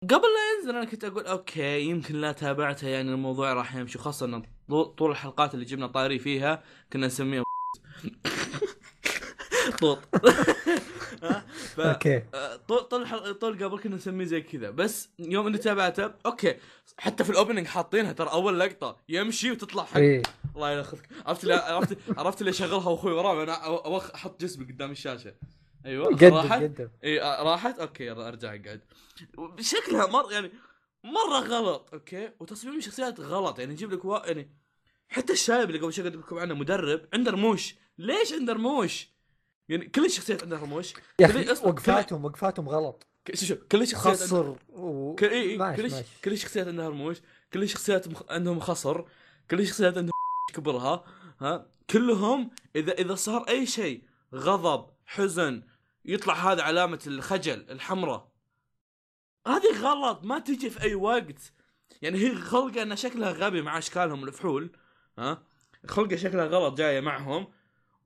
[0.03, 3.97] قبل لا ينزل أنا كنت أقول okay يمكن لا تابعته يعني الموضوع راح يمشي.
[3.97, 6.63] خاصة إن طول الحلقات اللي جبنا طاري فيها
[6.93, 7.43] كنا نسميها
[9.71, 9.99] طوط؟
[11.75, 11.79] ف...
[11.79, 12.23] okay.
[12.67, 14.69] طول طول طول قبل كنا نسميه زي كذا.
[14.69, 16.55] بس يوم اني تابعته okay.
[16.97, 20.23] حتى في ال opening حاطينها ترى أول لقطة يمشي وتطلع حق إيه.
[20.55, 21.09] الله ياخذك.
[21.25, 25.33] عرفت اللي عرفت عرفت اللي اشغلها وأخوي وراي وأنا أوخ- أحط جسمي قدام الشاشة.
[25.85, 26.61] أيوه قدم راحت.
[26.63, 27.79] قدم اي راحت.
[27.79, 28.81] okay يلا أرجع اقعد
[29.59, 30.51] شكلها مر يعني
[31.03, 32.29] مرة غلط okay.
[32.39, 33.59] وتصميم الشخصيات غلط.
[33.59, 34.27] يعني يجيب لك وا...
[34.27, 34.51] يعني
[35.09, 39.09] حتى الشايب اللي قبل شوي قلت لكم عنه مدرب عنده رموش ليش عنده رموش؟
[39.69, 40.93] يعني كل الشخصيات عندها رموش.
[41.19, 43.07] يا أخي وقفاتهم وقفاتهم غلط.
[43.33, 45.15] شوف شوف كل الشخصيات خصر و...
[45.15, 46.05] كل إي ماشي كل ماشي.
[46.23, 47.17] كل الشخصيات عندها رموش
[47.53, 48.23] كل الشخصيات مخ...
[48.29, 49.03] عندهم خصر
[49.51, 50.11] كل الشخصيات عندهم
[50.55, 51.03] كبرها
[51.41, 54.03] ها؟ كلهم اذا إذا صار أي شيء
[54.35, 55.63] غضب حزن
[56.05, 58.31] يطلع هذا علامة الخجل الحمراء.
[59.47, 61.53] هذه غلط ما تجي في أي وقت.
[62.01, 64.71] يعني هي خلقة ان شكلها غبي مع أشكالهم الفحول
[65.19, 65.43] ها؟
[65.87, 67.47] خلقة شكلها غلط جاية معهم.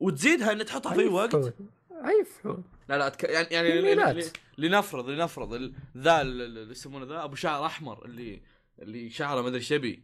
[0.02, 1.36] وتزيدها ان تحطها في أي وقت.
[1.36, 1.54] فحول.
[1.92, 3.24] أي فحول لا لا أتك...
[3.24, 3.48] يعني
[3.96, 4.22] يعني.
[4.22, 8.42] ل- لنفرض لنفرض ال- ذا ال- ال- اللي يسمونه ذا أبو شعر أحمر اللي
[8.80, 10.04] اللي شعره ما أدري إيش يبي.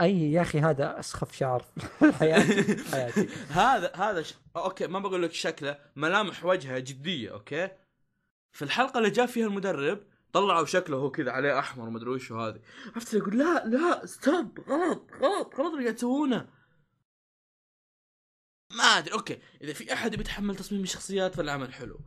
[0.00, 1.64] أي يا أخي هذا أسخف شعر
[1.98, 2.76] في حياتي.
[2.92, 3.28] حياتي.
[3.50, 4.34] هذا هذا ش...
[4.56, 7.68] okay ما بقول لك شكله ملامح وجهه جدية okay؟
[8.52, 9.98] في الحلقة اللي جاء فيها المدرب
[10.32, 12.60] طلعوا شكله هو كذا عليه أحمر وما أدري وش هذه
[12.94, 16.48] عرفت يقول لا لا stop غلط غلط غلط اللي قاعد تسوونه
[18.70, 19.38] ما أدري okay.
[19.62, 22.00] إذا في أحد بيتحمل تصميم الشخصيات فالعمل حلو.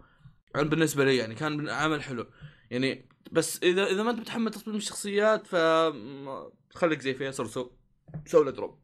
[0.55, 2.27] أنا بالنسبة لي يعني كان عمل حلو.
[2.71, 5.55] يعني بس إذا إذا ما أنت بتحمل تصميم الشخصيات ف
[6.73, 7.49] خليك زي فيصل
[8.25, 8.79] سو له drop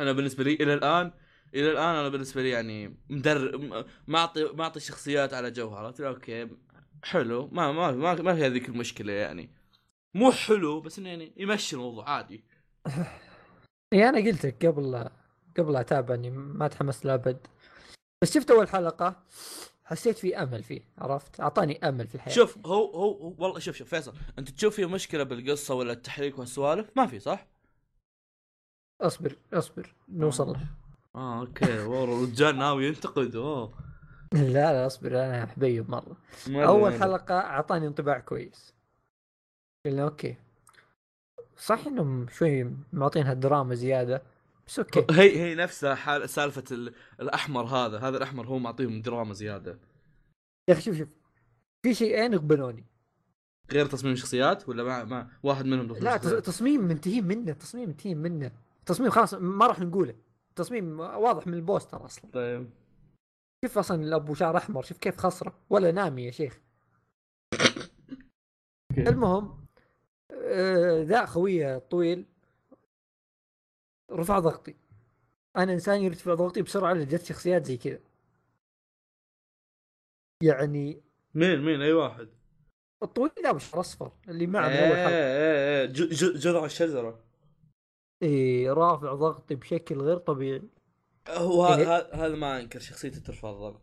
[0.00, 1.12] أنا بالنسبة لي إلى الآن
[1.54, 6.48] إلى الآن أنا بالنسبة لي يعني مدر م- معطي معطي الشخصيات على جوها عرفت okay
[7.04, 7.48] حلو.
[7.52, 9.50] ما ما ما, ما في هذيك المشكلة يعني.
[10.14, 12.44] مو حلو بس إنه يعني يمشي الموضوع عادي.
[13.92, 15.10] اي أنا قلت لك قبل
[15.58, 17.46] قبل اتابع اني ما تحمست له أبد.
[18.22, 19.16] بس شفت أول حلقة
[19.84, 22.34] حسيت في أمل فيه عرفت؟ أعطاني أمل في الحياة.
[22.34, 26.38] شوف هو هو هو- والله شوف شوف فيصل أنت تشوف في مشكلة بالقصة ولا التحريك
[26.38, 27.46] والسوالف؟ ما في صح؟
[29.00, 30.60] أصبر أصبر نوصل له.
[31.14, 33.74] آه okay والله الرجال ناوي ينتقد أوه.
[34.32, 36.16] لا لا أصبر أنا حبيب مرة.
[36.46, 36.98] مرة- أول مرة.
[36.98, 38.74] حلقة أعطاني انطباع كويس.
[39.86, 40.36] قلنا okay.
[41.58, 44.22] صح إنهم شوي معطينها دراما زيادة؟
[44.66, 45.06] بس okay.
[45.10, 47.98] هي هي نفسها حال سالفة ال- الأحمر هذا.
[47.98, 49.78] هذا الأحمر هو معطيهم دراما زيادة.
[50.68, 51.08] يا أخي شوف شوف.
[51.82, 52.84] في شيئين غبنوني
[53.72, 58.52] غير تصميم الشخصيات ولا ما, ما واحد منهم لا؟ تصميم منتهين منه تصميم منتهين منه.
[58.86, 60.14] تصميم خلاص ما راح نقوله.
[60.56, 62.30] تصميم واضح من ال poster أصلا.
[62.32, 62.70] طيب.
[63.64, 66.60] شوف أصلا الأبو شعر أحمر شوف كيف خصره ولا نامي يا شيخ.
[68.98, 69.66] المهم
[70.32, 72.26] آه، ذا خويه طويل
[74.10, 74.74] رفع ضغطي.
[75.56, 78.00] أنا إنسان يرتفع ضغطي بسرعة اذا جت شخصيات زي كذا.
[80.42, 81.02] يعني
[81.34, 82.28] مين مين؟ أي واحد؟
[83.02, 85.10] الطويل ذا بشعر اصفر اللي معه إيه أول حلقة.
[85.10, 85.86] إيه إيه
[86.36, 87.24] جذع الشجرة.
[88.22, 90.62] إيه رافع ضغطي بشكل غير طبيعي.
[91.28, 91.98] هو إيه.
[92.14, 93.82] هذا ما أنكر شخصيته ترفع الضغط.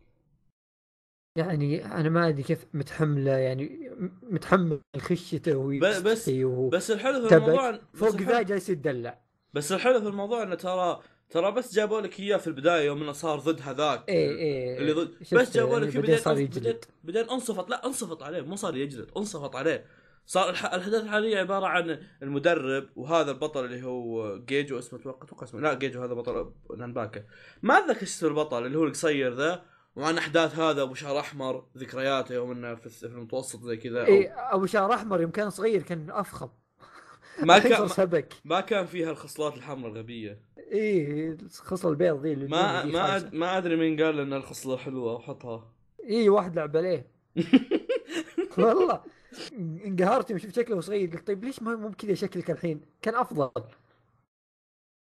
[1.38, 3.90] يعني أنا ما أدري كيف متحملة يعني
[4.22, 7.34] متحمل خشته وهو بس- وهو بس الحلو في.
[7.34, 9.23] الموضوع بس فوق ذا جالس يتدلع.
[9.54, 13.12] بس الحلو في الموضوع إنه ترى ترى بس جابوا لك إياه في البداية يوم إنه
[13.12, 14.08] صار ضد هذاك.
[14.08, 14.78] إيه إيه.
[14.78, 16.84] اللي ضد بس جابوا يعني لك بعدين بعدين صار يجلد.
[17.04, 17.70] بعدين انصفط.
[17.70, 19.84] لا انصفط عليه مو صار يجلد انصفط عليه.
[20.26, 20.74] صار الح...
[20.74, 25.74] الأحداث الحالية عبارة عن المدرب وهذا البطل اللي هو جيجو اسمه أتوقع أتوقع اسمه لا
[25.74, 27.24] جيجو هذا بطل نانباكا.
[27.62, 29.62] ما اتذكر اسم البطل اللي هو القصير ذا
[29.96, 34.04] وعن أحداث هذا أبو شعر أحمر ذكرياته يوم إنه في المتوسط زي كذا.
[34.04, 36.48] أو- إيه أبو شعر أحمر يوم كان صغير كان أفخم.
[37.42, 38.34] ما كان سبك.
[38.44, 40.38] ما كان فيها الخصلات الحمراء الغبية.
[40.58, 43.16] إيه الخصلة البيض ذي اللي ما ما.
[43.16, 43.34] أد...
[43.34, 45.70] ما أدري مين قال إن الخصلة حلوة وحطها.
[46.00, 47.06] إيه واحد لعب عليه.
[48.58, 49.02] والله.
[49.86, 53.50] انقهرت يوم شفت شكله صغير قلت طيب ليش ما مو كذا شكلك الحين؟ كان أفضل.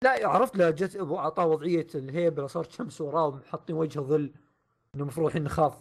[0.04, 4.32] لا عرفت له جت أعطاه وضعية الهيبه صارت شمس وراه ومحطين وجهه ظل
[4.94, 5.74] إنه المفروض الحين نخاف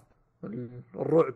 [0.44, 1.36] ال- الرعب.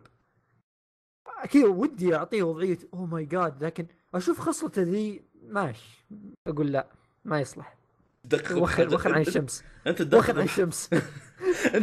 [1.50, 6.06] كذا ودي أعطيه وضعية اوه ماي جاد لكن أشوف خصلته ذي ماشي
[6.46, 6.86] أقول لا
[7.24, 7.76] ما يصلح.
[8.24, 9.64] تدقق وخر وخر عن الشمس.
[9.86, 10.90] أنت تدقق وخر عن الشمس.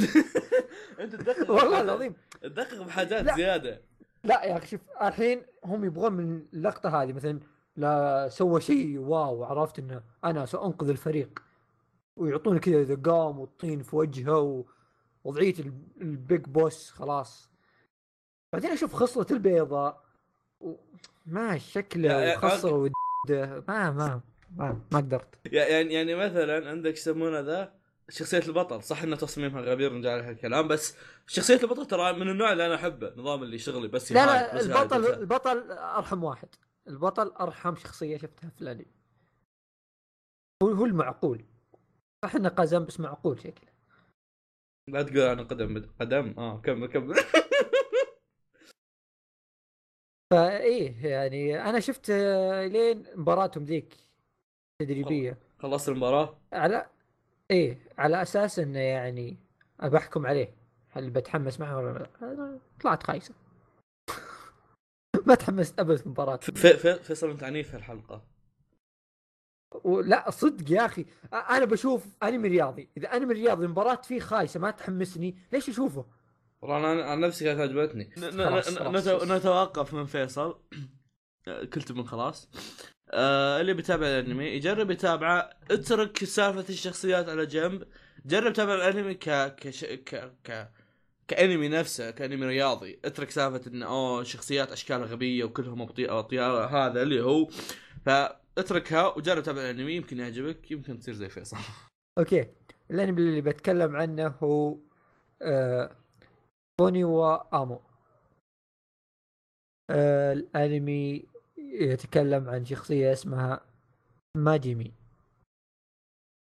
[1.00, 2.14] أنت تدقق والله العظيم.
[2.42, 3.36] تدقق بحاجات لا.
[3.36, 3.82] زيادة.
[4.24, 7.40] لا يا أخي شوف الحين هم يبغون من اللقطة هذه مثلا
[7.76, 11.40] لا سوى شيء wow عرفت إنه أنا سأنقذ الفريق.
[12.16, 14.66] ويعطون كذا إذا قام والطين في وجهه
[15.26, 17.50] ووضعيه ال- ال big boss خلاص.
[18.54, 20.04] بعدين أشوف خصلة البيضاء.
[20.60, 20.76] و-
[21.26, 22.92] ما شكله ود
[23.68, 24.22] ما ما
[24.58, 25.36] ما, ما قدرت.
[25.46, 27.74] يعني يعني مثلا عندك يسمونه ذا
[28.10, 28.84] شخصية البطل.
[28.84, 32.76] صح ان تصميمها غبي نرجع لها الكلام بس شخصية البطل ترى من النوع اللي أنا
[32.76, 36.48] أحبه نظام اللي شغلي بس لا لا بس البطل بس- البطل أرحم واحد.
[36.88, 38.86] البطل أرحم شخصية شفتها في الأنمي.
[40.64, 41.46] هو هو المعقول.
[42.26, 43.72] صح إنه قزم بس معقول شكله.
[44.90, 47.16] لا تقول أنا قدم قدم؟ آه كمل كمل.
[50.32, 52.12] فإيه يعني أنا شفت
[52.72, 53.98] لين مباراتهم ذيك
[54.82, 55.38] تدريبية.
[55.60, 56.86] خلصت المباراة؟ على
[57.52, 59.38] إيه على أساس إنه يعني
[59.80, 60.54] ابى أحكم عليه
[60.90, 63.34] هل بتحمس معه ولا لا؟ طلعت خايسة.
[65.28, 68.22] ما تحمست أبد في المباراه في في فيصل أنت عنيف في الحلقة؟
[69.86, 71.06] لا صدق يا أخي.
[71.34, 72.90] أنا بشوف أنمي رياضي.
[72.98, 76.06] إذا أنمي رياضي المباراة فيه خايسة ما تحمسني ليش أشوفه؟
[76.62, 78.10] والله أنا عن نفسي كانت عجبتني
[79.38, 80.60] نتوقف من فيصل.
[81.46, 82.50] كلت من خلاص.
[83.10, 87.88] آه اللي بيتابع الأنمي يجرب يتابعه اترك سالفة الشخصيات على جنب.
[88.26, 89.86] جرب تابع الأنمي ك كش...
[89.86, 90.72] ك ك
[91.28, 93.00] كأنمي نفسه كأنمي رياضي.
[93.06, 97.50] اترك سالفة انه أوه شخصيات أشكال غبية وكلهم ابطياء أبطياء هذا اللي هو.
[98.06, 101.58] فاتركها وجرب تابع الأنمي يمكن يعجبك يمكن تصير زي فيصل.
[102.20, 102.48] okay.
[102.92, 104.78] الأنمي اللي بتكلم عنه هو
[105.42, 106.01] آه
[106.80, 107.80] بوني وامو
[109.90, 111.26] آه الأنمي
[111.58, 113.62] يتكلم عن شخصية اسمها
[114.38, 114.94] ماجيمي.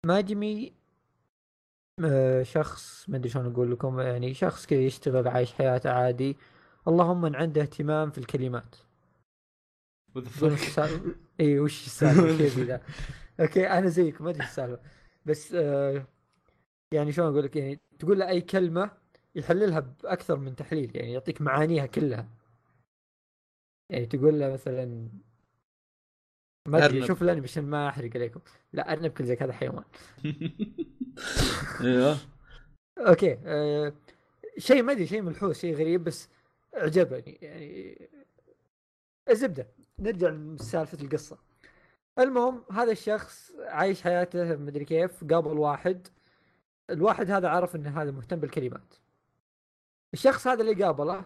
[0.06, 0.74] ماجيمي
[2.06, 6.38] آه شخص ما أدري شلون أقول لكم يعني شخص كذا يشتغل عايش حياته عادي.
[6.88, 8.76] اللهم ان عنده اهتمام في الكلمات؟
[11.40, 12.82] اي وش السالفة؟ كيف ذا؟
[13.40, 14.80] okay أنا زيك ما أدري السالفة.
[15.26, 16.06] بس آه
[16.94, 18.92] يعني شلون أقول لك يعني تقول له أي كلمة
[19.36, 22.28] يحللها بأكثر من تحليل يعني يعطيك معانيها كلها.
[23.90, 25.10] يعني تقول له مثلا
[26.68, 27.08] ما أدري.
[27.08, 28.40] شوف الانمي عشان ما أحرق عليكم.
[28.74, 29.84] لا أرنب كل زي هذا حيوان.
[31.82, 32.18] أيوه.
[32.98, 33.94] أوكي آه
[34.58, 36.30] شيء ما أدري شيء ملحوس شيء غريب بس
[36.74, 38.10] عجبني يعني
[39.30, 39.68] الزبدة.
[40.00, 41.38] نرجع لسالفة القصة.
[42.20, 46.08] المهم هذا الشخص عايش حياته ما ادري كيف قابل واحد.
[46.90, 48.94] الواحد هذا عرف إن هذا مهتم بالكلمات.
[50.14, 51.26] الشخص هذا اللي قابله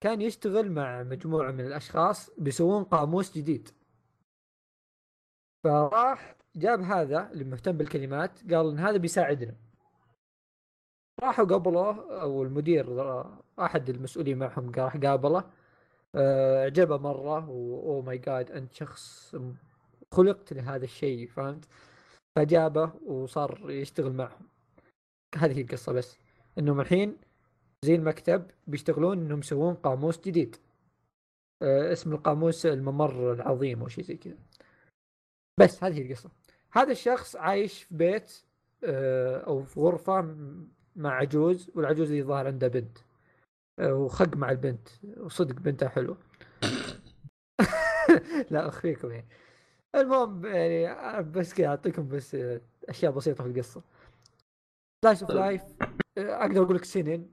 [0.00, 3.68] كان يشتغل مع مجموعة من الأشخاص بيسوون قاموس جديد.
[5.64, 9.54] فراح جاب هذا اللي مهتم بالكلمات قال إن هذا بيساعدنا.
[11.22, 12.86] راحوا قابلوه أو المدير
[13.60, 15.50] أحد المسؤولين معهم راح قابله.
[16.14, 19.36] آه، عجبه مرة wow my God أنت شخص
[20.12, 21.68] خلقت لهذا الشيء فهمت؟
[22.36, 24.48] فجابه وصار يشتغل معهم.
[25.36, 26.18] هذه القصة بس.
[26.58, 27.16] انهم الحين
[27.84, 30.56] زي المكتب بيشتغلون إنهم يسوون قاموس جديد.
[31.62, 34.36] آه، اسم القاموس الممر العظيم أو شيء زي كذا.
[35.60, 36.30] بس هذه هي القصة.
[36.72, 38.42] هذا الشخص عايش في بيت
[38.84, 40.36] آه، أو في غرفة
[40.96, 42.98] مع عجوز والعجوز اللي ظاهر عندها بنت.
[43.78, 44.88] آه، وخق مع البنت.
[45.16, 46.18] وصدق بنتها حلوة.
[48.50, 49.28] لا أخفيكم يعني.
[49.94, 53.82] المهم يعني بس كذا أعطيكم بس آه، أشياء بسيطة في القصة.
[55.04, 55.62] slice of life
[56.18, 57.28] أقدر أقول لك سنن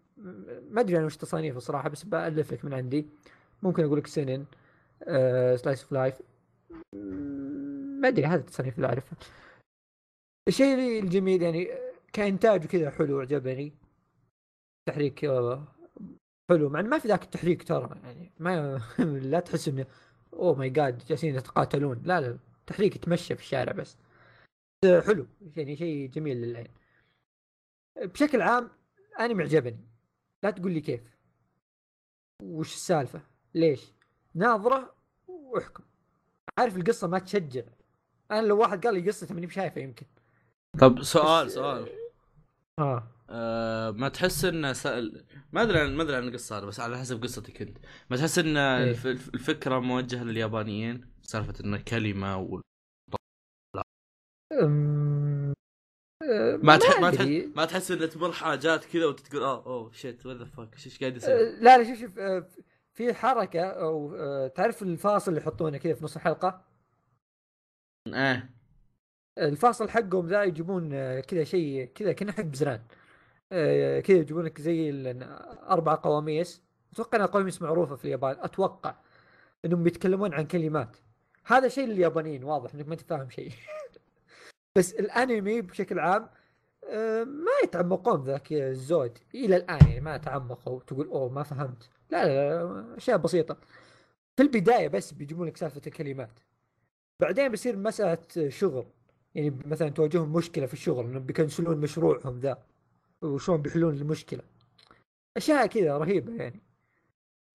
[0.71, 3.05] ما أدري أنا وش تصانيفه صراحة بس بالف لك من عندي.
[3.63, 4.45] ممكن أقول لك سنن
[5.55, 6.21] slice of life
[8.01, 9.17] ما أدري هذا التصنيف اللي أعرفه.
[10.47, 11.69] الشيء الجميل يعني
[12.13, 13.73] كإنتاج وكذا حلو عجبني
[14.89, 15.67] تحريك آه،
[16.49, 16.69] حلو.
[16.69, 18.81] مع ما في ذاك التحريك ترى يعني ما
[19.31, 19.85] لا تحس إنه
[20.33, 22.01] oh my God جالسين يتقاتلون.
[22.05, 23.97] لا لا تحريك يتمشى في الشارع بس
[25.07, 26.67] حلو يعني شيء جميل للعين.
[27.97, 28.69] بشكل عام
[29.19, 29.88] أنمي عجبني.
[30.43, 31.01] لا تقول لي كيف.
[32.43, 33.21] وش السالفة؟
[33.55, 33.81] ليش؟
[34.35, 34.95] ناظرة
[35.27, 35.83] واحكم.
[36.59, 37.61] عارف القصة ما تشجع.
[38.31, 40.05] أنا لو واحد قال لي قصته ماني بشايفة يمكن.
[40.79, 41.89] طب سؤال بس- سؤال.
[42.79, 43.07] آه.
[43.29, 45.25] آه ما تحس إن سأل...
[45.51, 47.77] ما أدري عن ما أدري عن القصة بس على حسب قصتك أنت.
[48.09, 48.89] ما تحس إن إيه.
[48.89, 49.07] الف...
[49.07, 52.61] الفكرة موجهة لليابانيين؟ سالفة انه كلمة و...
[56.23, 56.99] أه، ما تح...
[56.99, 57.41] ما أدري.
[57.41, 60.99] تحس ما تحس ان تمر حاجات كذا وتقول آه oh shit what the fuck إيش
[60.99, 62.47] قاعد أه، يصير؟ لا لا شوف شوف أه،
[62.93, 66.65] في حركة أو أه، تعرف الفاصل اللي يحطونه كذا في نص الحلقة؟
[68.07, 68.49] إيه.
[69.37, 72.81] الفاصل حقهم ذا يجيبون أه، كذا شيء كذا كأنه حق بزران.
[73.51, 75.15] أه، كذا يجيبون لك زي
[75.69, 76.61] أربع قواميس.
[76.93, 78.35] أتوقع انها قواميس معروفة في اليابان.
[78.39, 78.95] أتوقع
[79.65, 80.97] إنهم بيتكلمون عن كلمات.
[81.45, 83.51] هذا شيء لليابانيين واضح إنك ما تفهم شيء.
[84.79, 86.29] بس الانمي بشكل عام
[86.89, 91.89] أه، ما يتعمقون ذاك الزود إلى الآن يعني ما تعمقوا تقول أوه ما فهمت.
[92.09, 93.57] لا لا, أشياء بسيطة.
[94.37, 96.39] في البداية بس بيجيبون لك سالفة الكلمات.
[97.21, 98.85] بعدين بيصير مسألة شغل.
[99.35, 102.57] يعني مثلا تواجههم مشكلة في الشغل إنهم بيكنسلون مشروعهم ذا.
[103.21, 104.41] وشلون بيحلون المشكلة.
[105.37, 106.61] أشياء كذا رهيبة يعني.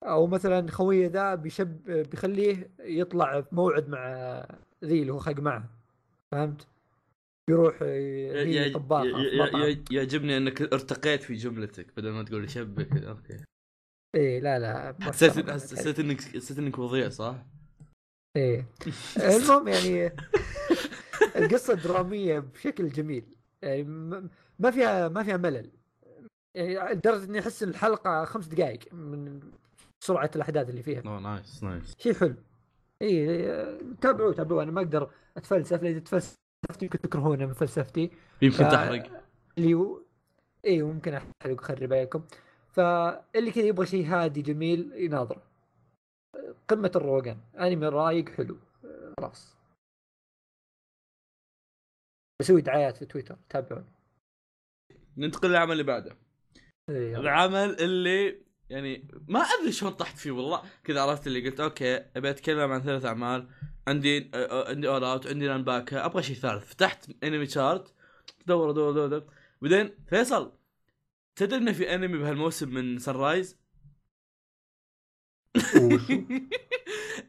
[0.03, 4.09] أو مثلا خويه ذا بيشب بيخليه يطلع في موعد مع
[4.85, 5.65] ذي اللي هو خق معه.
[6.33, 6.67] فهمت؟
[7.49, 9.63] بيروح هي طباخة في ي- مطعم.
[9.63, 13.05] ي- يعجبني إنك ارتقيت في جملتك بدل ما تقول شبك.
[13.05, 13.45] okay.
[14.17, 15.51] إيه لا لا حسيت.
[15.51, 17.47] حسيت انك حسيت إنك وضيع صح؟
[18.37, 18.67] إيه.
[19.37, 20.13] المهم يعني
[21.37, 23.25] القصة درامية بشكل جميل.
[23.63, 23.83] يعني
[24.59, 25.71] ما فيها ما فيها ملل.
[26.55, 29.41] يعني لدرجة إني أحس الحلقة خمس دقائق من
[30.05, 31.03] سرعة الأحداث اللي فيها.
[31.07, 32.35] أوه nice nice شيء حلو.
[33.03, 33.27] اي
[34.01, 34.63] تابعوه تابعوه.
[34.63, 36.21] أنا ما أقدر أتفلسف لأن اذا
[36.65, 38.11] تفلسفت يمكن تكرهونه من فلسفتي.
[38.43, 39.25] يمكن ف- تحرق.
[39.59, 40.01] اللي هو
[40.65, 42.25] اي ممكن أحرق اخرب عليكم.
[42.73, 45.43] فاللي كذا يبغى شيء هادي جميل يناظره
[46.69, 48.59] قمة الروقان أنمي رايق حلو.
[49.21, 49.57] خلاص.
[52.41, 53.37] بسوي دعايات في تويتر.
[53.49, 53.87] تابعوني.
[55.17, 56.17] ننتقل للعمل اللي بعده.
[56.91, 57.17] إيه،.
[57.17, 60.63] العمل اللي يعني ما أدري شلون طحت فيه والله.
[60.85, 63.49] كذا عرفت اللي قلت okay أبي أتكلم عن ثلاث أعمال.
[63.89, 66.65] عندي عندي All Out عندي Nanbaka أبغى شيء ثالث.
[66.65, 67.95] فتحت انمي chart
[68.47, 69.25] دور دور دور, دور.
[69.63, 70.53] بعدين فيصل
[71.37, 73.59] تدري إنه في انمي بهالموسم من Sunrise؟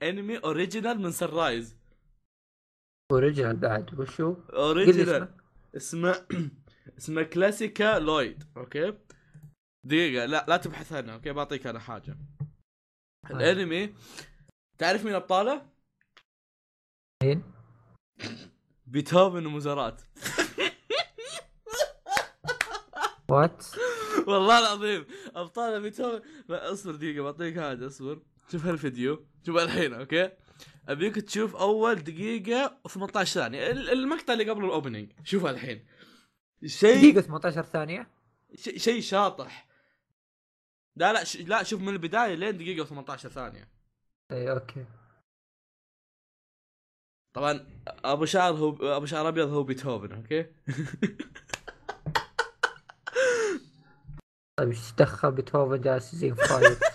[0.03, 1.75] انمي original من Sunrise
[3.11, 5.29] original بعد وشو؟ original
[5.75, 6.11] اسمه.
[6.15, 6.27] اسمه
[6.97, 8.93] اسمه ClassicaLoid okay؟
[9.85, 12.17] دقيقة لا لا تبحث عنه okay؟ بعطيك أنا حاجة.
[13.31, 13.95] الأنمي
[14.77, 15.69] تعرف مين ابطاله؟
[17.23, 17.43] مين؟
[18.85, 20.01] بيتهوفن وموزارت
[23.29, 23.65] what؟
[24.27, 25.05] والله العظيم
[25.35, 26.21] ابطال بيتهوفن.
[26.49, 28.21] اصبر دقيقة بعطيك حاجة اصبر.
[28.51, 30.29] شوف هالفيديو شوف الحين okay؟
[30.89, 35.85] أبيك تشوف أول دقيقة و18 ثانية ال- المقطع اللي قبل ال opening شوف الحين.
[36.65, 38.07] شيء دقيقة 18 ثانية؟
[38.55, 39.67] شيء شيء شاطح.
[40.97, 41.37] لا لا ش...
[41.37, 43.67] لا شوف من البداية لين دقيقة و18 ثانية.
[44.31, 44.85] إي okay.
[47.35, 50.43] طبعا أبو شعر هو أبو شعر أبيض هو بيتهوفن okay؟
[54.59, 56.77] طيب إيش دخل بيتهوفن جالس يزين فرايد؟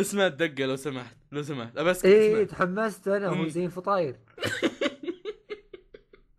[0.00, 1.76] اسمع الدقة لو سمحت لو سمحت.
[1.76, 2.44] ابى أسكت اسمع.
[2.44, 3.48] تحمست أنا هو.
[3.48, 4.20] زين فطاير.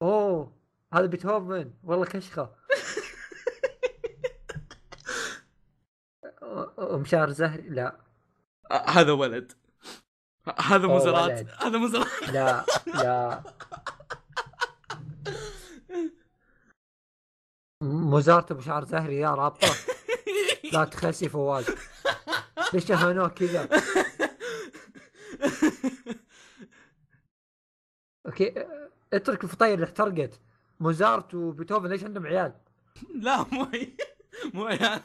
[0.01, 0.55] أوه
[0.93, 1.73] هذا بيتهوفن.
[1.83, 2.55] والله كشخة.
[6.93, 7.99] ومشار زهري لا
[8.71, 9.51] هذا ولد.
[10.59, 11.49] هذا ولد.
[11.59, 13.43] هذا مزارات لا لا.
[17.81, 19.67] مزارته بشعر زهري يا رابطة.
[20.73, 21.65] لا تخسي فواز.
[22.73, 23.69] ليش اهانوه كذا؟
[28.25, 28.67] أوكي
[29.13, 30.41] اترك الفطاير اللي احترقت.
[30.79, 32.53] موزارت وبيتهوفن ليش عندهم عيال؟
[33.15, 33.67] لا مو
[34.53, 35.01] مو يعني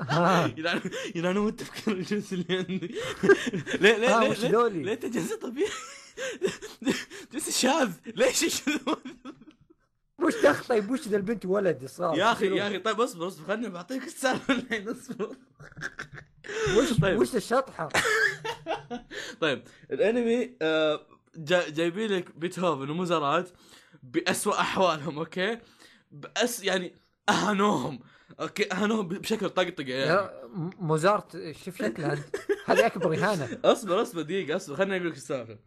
[0.00, 0.46] ها.
[0.56, 0.80] يعني
[1.14, 2.94] يعني أنا متفكر الجنس اللي عندي.
[3.80, 5.70] ليه ليه ليه ليه؟ ليه أنت جنس طبيعي؟
[7.32, 8.96] جنس شاذ ليش الشذوذ
[10.18, 13.46] وش دخل طيب وش ذا البنت ولد صار؟ يا أخي يا أخي طيب اصبر اصبر
[13.46, 15.36] خليني بعطيك السالفة الحين اصبر.
[16.76, 17.20] وش طيب.
[17.20, 17.88] وش الشطحة؟
[19.40, 19.62] طيب
[19.92, 23.48] الانمي آه، جا- جايبين لك بيتهوفن وموزارات
[24.02, 25.58] بأسوأ أحوالهم okay؟
[26.10, 26.94] بأس يعني
[27.28, 28.00] أهانوهم.
[28.40, 30.30] okay اهانوهم بشكل طقطقه يعني
[30.80, 32.22] موزارت شوف شكلها انت
[32.66, 35.58] هذه أكبر إهانة اصبر اصبر دقيقة اصبر خليني أقول لك السالفة.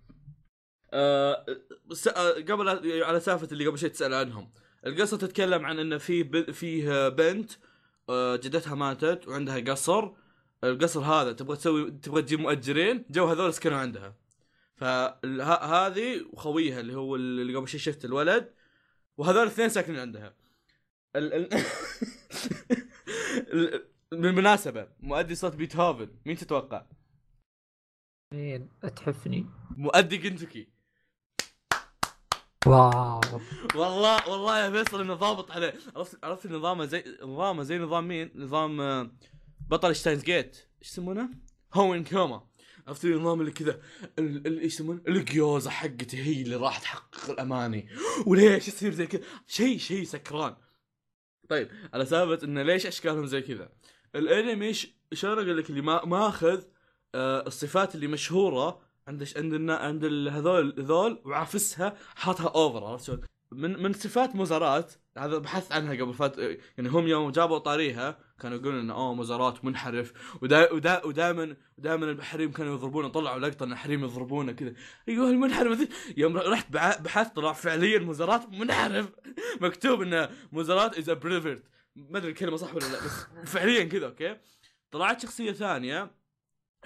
[0.94, 1.46] آه
[1.92, 2.70] س- آه، قبل
[3.04, 4.52] على سالفة اللي قبل شوي تسأل عنهم.
[4.86, 6.52] القصة تتكلم عن انه في ب...
[6.52, 7.52] فيه بنت
[8.10, 10.10] آه، جدتها ماتت وعندها قصر.
[10.64, 14.16] القصر هذا تبغى تسوي تبغى تجيب مؤجرين جو هذول سكنوا عندها.
[14.76, 18.52] فهذه وخويها اللي هو اللي قبل شوي شفت الولد
[19.18, 20.34] وهذول الاثنين ساكنين عندها.
[21.16, 21.34] ال...
[21.34, 21.50] ال...
[23.54, 26.86] ال- بالمناسبة مؤدي صوت بيتهوفن مين تتوقع؟
[28.34, 29.46] مين اتحفني
[29.78, 30.68] مؤدي Gintoki
[32.66, 33.22] wow
[33.76, 38.32] والله والله يا فيصل إنه ضابط عليه عرفت عرفت نظامه زي نظامه زي نظام مين؟
[38.36, 39.12] نظام آه،
[39.70, 41.30] بطل Steins Gate إيش يسمونه؟
[41.74, 42.48] Hououin Kyouma
[42.88, 43.82] عرفت النظام اللي كذا
[44.20, 47.90] إيش يسمونه؟ القيوزه حقته هي اللي راح تحقق الأماني
[48.26, 50.56] وليش يصير زي كذا؟ شيء شيء سكران
[51.50, 53.70] طيب على سالفة إنه ليش أشكالهم زي كذا؟
[54.16, 54.74] الأنمي
[55.14, 56.64] شلون أقول لك اللي ما ماخذ
[57.16, 63.20] آه الصفات اللي مشهورة عند عند عند هذول ذول وعافسها حاطها over عرفت؟
[63.52, 68.58] من من صفات موزارات هذا بحثت عنها قبل فات يعني هم يوم جابوا طاريها كانوا
[68.58, 70.14] يقولون انه اوه موزارات منحرف.
[70.42, 74.74] ودا ودا ودائما ودائما الحريم كانوا يضربونه طلعوا لقطة إن الحريم يضربونه كذا.
[75.10, 75.88] أيوه المنحرف.
[76.18, 79.10] يوم رحت بحثت طلع فعليا موزارات منحرف.
[79.62, 81.64] مكتوب انه موزارات is pervert
[81.96, 84.38] ما أدري الكلمة صح ولا لا بس فعليا كذا okay.
[84.92, 86.12] طلعت شخصية ثانية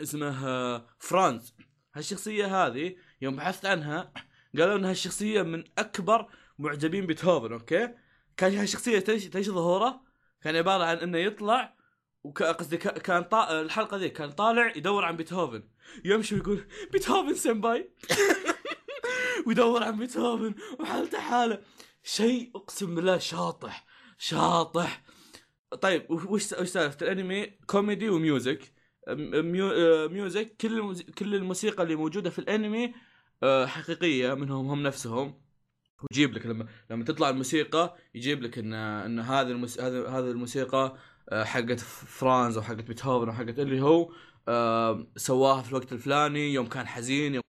[0.01, 1.53] اسمها فرانز
[1.95, 4.13] هالشخصية هذه يوم بحثت عنها
[4.57, 6.29] قالوا إنها الشخصيه من أكبر
[6.59, 7.89] معجبين بيتهوفن okay.
[8.37, 10.08] كان هالشخصية تيش تيش ظهوره
[10.41, 11.75] كان عبارة عن إنه يطلع
[12.23, 13.61] وك- قصدي ك- كان طا...
[13.61, 15.63] الحلقة ذي كان طالع يدور عن بيتهوفن.
[16.05, 17.89] يمشي ويقول بيتهوفن سمباي
[19.47, 21.61] ويدور عن بيتهوفن وحالته حالة.
[22.03, 23.85] شيء أقسم بالله شاطح
[24.17, 25.03] شاطح.
[25.81, 28.73] طيب وش وش سالفة؟ الأنمي كوميدي و music.
[29.07, 29.69] mu...
[29.71, 31.01] آه، music كل.
[31.17, 32.93] كل الموسيقى اللي موجودة في الأنمي
[33.43, 35.41] آه، حقيقية منهم هم نفسهم.
[36.01, 39.79] ويجيب لك لما لما تطلع الموسيقى يجيب لك إن إن هذه المس...
[39.79, 40.97] هذه الموسيقى
[41.29, 44.13] آه، حقت فرانز أو حقت بيتهوفن أو حقت اللي هو
[44.47, 47.43] آه، سواها في الوقت الفلاني يوم كان حزين يوم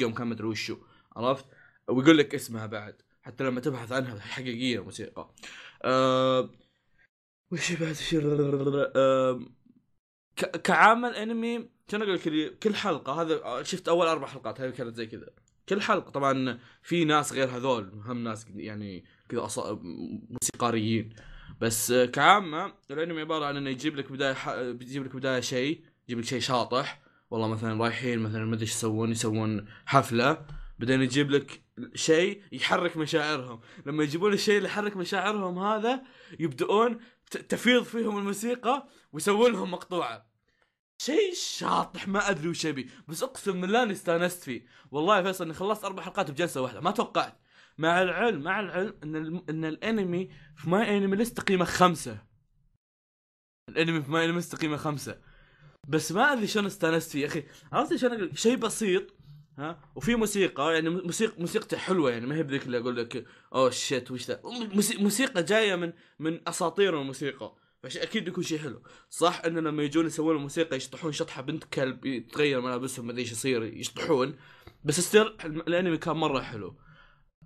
[0.00, 0.76] يوم كان مدري وشو
[1.16, 1.46] عرفت؟
[1.88, 5.30] ويقول لك اسمها بعد حتى لما تبحث عنها حقيقية الموسيقى
[5.84, 6.50] أه
[7.52, 7.96] وش بعد؟
[8.96, 9.40] أه
[10.64, 15.06] كعامل أنمي كان أقول لك كل حلقة هذا شفت أول أربع حلقات هذه كانت زي
[15.06, 15.28] كذا.
[15.68, 16.10] كل حلقة.
[16.10, 19.48] طبعا في ناس غير هذول هم ناس يعني كذا.
[20.30, 21.14] موسيقاريين.
[21.60, 24.54] بس كعامة الأنمي عبارة عن إنه يجيب لك بداية ح...
[24.54, 27.00] بيجيب لك بداية شيء يجيب لك شيء شاطح.
[27.30, 30.46] والله مثلا رايحين مثلا ما أدري إيش يسوون يسوون حفلة.
[30.78, 31.62] بعدين يجيب لك
[31.94, 33.60] شيء يحرك مشاعرهم.
[33.86, 36.02] لما يجيبون الشيء اللي يحرك مشاعرهم هذا
[36.40, 36.98] يبدؤون
[37.48, 40.33] تفيض فيهم الموسيقى ويسوون لهم مقطوعة.
[41.04, 44.66] شيء شاطح ما أدري وش أبي بس أقسم بالله أني استانست فيه.
[44.90, 47.40] والله يا فيصل إني خلصت أربع حلقات بجلسة واحدة ما توقعت.
[47.78, 49.44] مع العلم مع العلم إن الم...
[49.50, 52.18] إن الأنمي في MyAnimeList تقييمه خمسة.
[53.68, 55.20] الأنمي في MyAnimeList تقييمه خمسة.
[55.88, 57.44] بس ما أدري شلون استانست فيه يا أخي.
[57.72, 59.14] عرفت شلون أقول؟ شيء بسيط
[59.58, 63.70] ها وفي موسيقى يعني موسيقى موسيقته حلوة يعني ما هي بذيك اللي أقول لك أوه
[63.70, 64.40] shit وش ذا؟
[64.74, 67.54] موسي- موسيقى جاية من من أساطير الموسيقى.
[67.84, 68.82] فشي أكيد يكون شيء حلو.
[69.10, 73.32] صح انه لما يجون يسوون الموسيقى يشطحون شطحة بنت كلب يتغير ملابسهم ما أدري إيش
[73.32, 74.36] يصير يشطحون.
[74.84, 76.76] بس still الأنمي كان مرة حلو.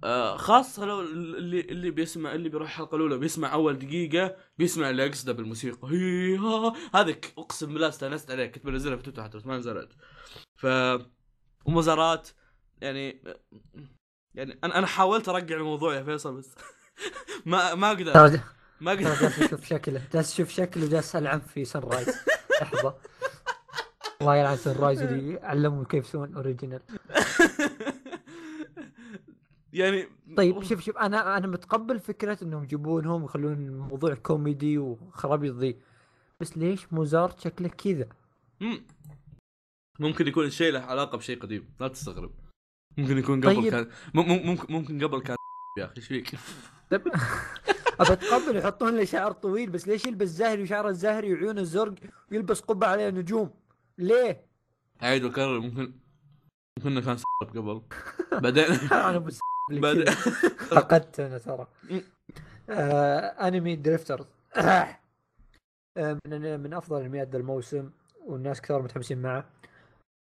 [0.04, 5.06] آه خاصة لو اللي اللي بيسمع اللي بيروح الحلقة الأولى بيسمع أول دقيقة بيسمع اللي
[5.06, 5.88] أقصده بالموسيقى.
[5.90, 6.74] هي ها
[7.38, 9.92] أقسم بالله استأنست عليه كنت بنزلها في تويتر حتى بس ما نزلت.
[10.56, 10.66] ف
[11.64, 12.28] وموزارت
[12.80, 13.22] يعني
[14.34, 16.54] يعني أنا أنا حاولت ارجع الموضوع يا فيصل بس
[17.46, 18.40] ما ما ترى
[18.80, 20.02] ما أقدر جالس أشوف شكله.
[20.12, 22.08] جالس أشوف شكله وجالس العب في Sunrise
[22.62, 22.94] لحظة.
[24.20, 26.80] الله يلعن Sunrise اللي علموا كيف يسوون original
[29.72, 35.76] يعني طيب شوف شوف أنا أنا متقبل فكرة إنهم يجيبونهم ويخلون الموضوع كوميدي وخرابيط ذي.
[36.40, 38.08] بس ليش موزارت شكله كذا؟
[38.60, 38.82] مم.
[40.00, 41.68] ممكن يكون الشيء له علاقة بشيء قديم.
[41.80, 42.30] لا تستغرب.
[42.98, 43.70] ممكن يكون قبل طيب.
[43.70, 45.36] كان مم- مم- ممكن ممكن قبل كان
[45.78, 46.30] يا أخي إيش فيك؟
[48.00, 51.94] ابى اتقبل يحطون له شعر طويل بس ليش يلبس زهري وشعره الزهري وعيونه الزرق
[52.30, 53.50] ويلبس قبعة عليها نجوم؟
[53.98, 54.46] ليه؟
[55.00, 55.92] عيد وكرر ممكن
[56.78, 57.82] ممكن كان قبل.
[58.42, 58.64] بعدين
[59.70, 60.04] بعدين
[60.70, 61.66] فقدت أنا ترى.
[62.70, 64.26] آه أنمي Drifters
[64.56, 64.98] آه
[66.26, 67.90] من من أفضل أنميات ذا الموسم
[68.26, 69.50] والناس كثار متحمسين معه.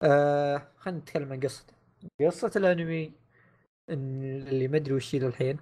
[0.03, 1.75] آه خلينا نتكلم عن قصته
[2.21, 3.13] قصة الأنمي
[3.91, 5.59] اللي ما أدري وش للحين.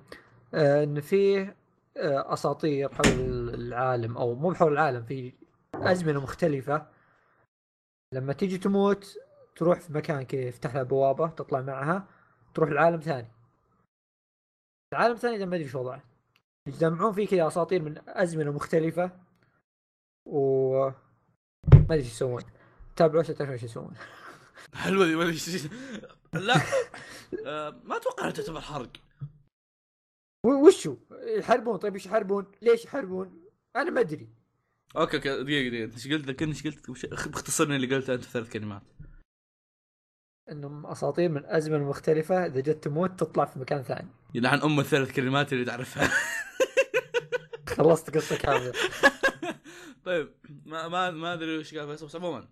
[0.55, 1.62] آه إن فيه
[1.97, 5.33] أساطير حول العالم أو مو حول العالم في
[5.75, 6.87] أزمنة مختلفة.
[8.15, 9.19] لما تيجي تموت
[9.57, 12.07] تروح في مكان كذا يفتح لها بوابه تطلع معها
[12.55, 13.29] تروح لعالم ثاني.
[14.93, 16.03] العالم الثاني ده ما أدري شو وضعه.
[16.69, 19.11] يجمعون فيه كذا أساطير من أزمنة مختلفة
[20.27, 20.75] و
[21.73, 22.43] ما أدري إيش يسوون.
[22.97, 23.95] تابعوا عشان تعرفون إيش يسوون.
[24.75, 25.39] حلوة دي ما أدري
[26.49, 26.55] لا
[27.47, 28.91] آه، ما أتوقع إنها تعتبر حرق.
[30.45, 30.97] وشو؟
[31.39, 31.77] يحاربون.
[31.77, 33.43] طيب إيش يحاربون؟ ليش يحاربون؟
[33.77, 34.29] أنا ما أدري.
[34.97, 35.29] okay okay.
[35.43, 35.95] دقيقة دقيقة.
[35.95, 36.91] إيش قلت؟ ذكرني إيش قلت؟
[37.29, 38.83] باختصرني اللي قلته أنت في ثلاث كلمات.
[40.51, 42.47] إنهم أساطير من ازمنه مختلفة.
[42.47, 44.09] إذا جت تموت تطلع في مكان ثاني.
[44.35, 46.11] يلعن أم الثلاث كلمات اللي تعرفها.
[47.77, 48.73] خلصت قصه كامله
[50.05, 50.35] طيب
[50.67, 52.49] ما ما ما أدري وش قال فيصل بس عموما.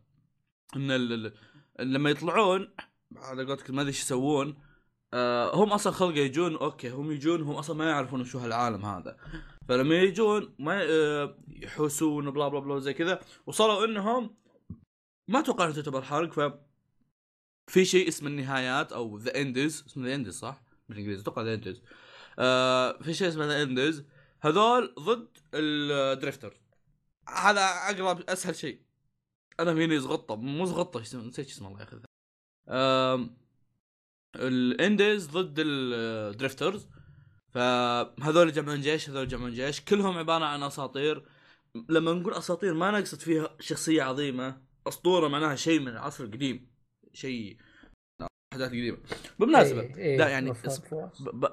[0.76, 1.32] إن
[1.80, 2.74] لما يطلعون
[3.16, 4.69] على قولتك ما أدري إيش يسوون.
[5.14, 9.16] آه هم أصلا خلقه يجون okay هم يجون هم أصلا ما يعرفون شو هالعالم هذا.
[9.68, 13.20] فلما يجون ما آه يحوسون blah blah blah زي كذا.
[13.46, 14.36] وصلوا إنهم
[15.28, 16.52] ما أتوقع تعتبر حرق ف
[17.70, 21.82] في شيء اسمه النهايات أو the Ends اسمه the Ends صح؟ بالإنجليزي أتوقع the Ends
[22.38, 24.04] آه في شيء اسمه the Ends
[24.40, 26.60] هذول ضد ال Drifter.
[27.28, 28.80] هذا أقرب أسهل شيء.
[29.60, 32.04] أنا فيني زغطة مو زغطة نسيت اسمه الله ياخذه
[32.68, 33.36] آم،
[34.36, 36.88] ال Ends ضد ال Drifters.
[37.52, 39.80] فهذول يجمعون جيش هذول يجمعون جيش.
[39.80, 41.24] كلهم عبارة عن أساطير.
[41.88, 44.62] لما نقول أساطير ما نقصد فيها شخصية عظيمة.
[44.86, 46.70] أسطورة معناها شيء من العصر القديم.
[47.12, 47.56] شيء
[48.52, 48.98] أحداث قديمة.
[49.38, 50.52] بالمناسبة إيه، إيه، لا يعني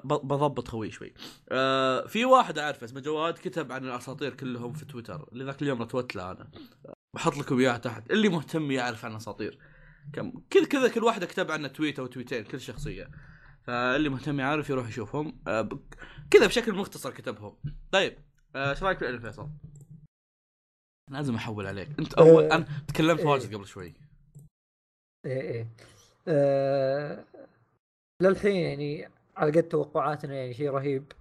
[0.04, 1.14] بضبط خوي شوي.
[1.48, 5.28] آه في واحد أعرفه اسمه جواد كتب عن الأساطير كلهم في تويتر.
[5.32, 6.50] اللي ذاك اليوم رتوت له أنا.
[7.14, 8.10] بحط لكم إياها تحت.
[8.10, 9.58] اللي مهتم يعرف عن اساطير
[10.12, 13.10] كم كذا كذا كل واحدة كتب عنه تويت أو تويتين كل شخصية.
[13.62, 15.40] فاللي مهتم يعرف يروح يشوفهم.
[15.46, 15.68] آه
[16.30, 17.56] كذا بشكل مختصر كتبهم.
[17.92, 18.18] طيب
[18.56, 19.50] آه، إيش رأيك في فيصل؟
[21.10, 21.88] لازم أحول عليك.
[21.98, 23.26] أنت اول آه، أنا تكلمت إيه.
[23.26, 23.94] واجد قبل شوي.
[25.26, 27.24] إيه إيه.
[28.22, 31.12] للحين يعني على قد توقعاتنا يعني شيء رهيب.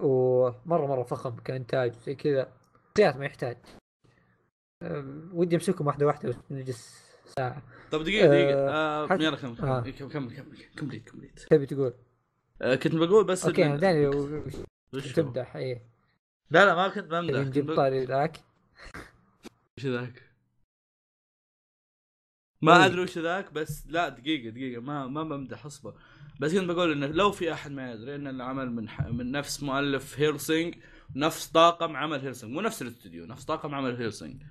[0.00, 2.52] ومره مرة فخم كإنتاج زي كذا.
[2.98, 3.56] ما يحتاج.
[5.32, 7.03] ودي امسكهم واحدة واحدة بس نجلس.
[7.26, 7.62] ساعة.
[7.90, 8.70] طب دقيقة دقيقة.
[8.70, 9.80] آه، حت- يلا كمل آه.
[9.80, 10.36] كمل كمل
[10.76, 11.94] كمل كمل تبي تقول؟
[12.62, 14.42] آه كنت بقول بس أوكي أنا داني هو؟
[15.14, 15.82] تمدح إيه.
[16.50, 18.36] لا لا ما كنت بمدح نجيب طاري ذاك؟
[19.78, 20.22] وش ذاك؟
[22.62, 22.86] ما إيه.
[22.86, 24.80] أدري وش ذاك بس لا دقيقة دقيقة.
[24.80, 25.94] ما ما بمدح اصبر.
[26.40, 29.06] بس كنت بقول إنه لو في أحد ما يدري إن العمل من ح...
[29.06, 30.74] من نفس مؤلف Hellsing
[31.16, 32.52] نفس طاقم عمل Hellsing.
[32.52, 34.42] مو نفس الاستوديو نفس طاقم عمل Hellsing.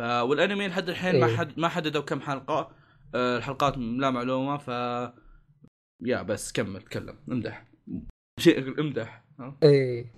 [0.00, 1.36] ف والانمي لحد الحين ما إيه.
[1.36, 2.76] حد ما حددوا كم حلقة.
[3.14, 4.68] آه الحلقات لا معلومة ف
[6.02, 7.66] يا بس كمل تكلم امدح.
[8.40, 9.24] شيء امدح؟
[9.62, 10.12] إيه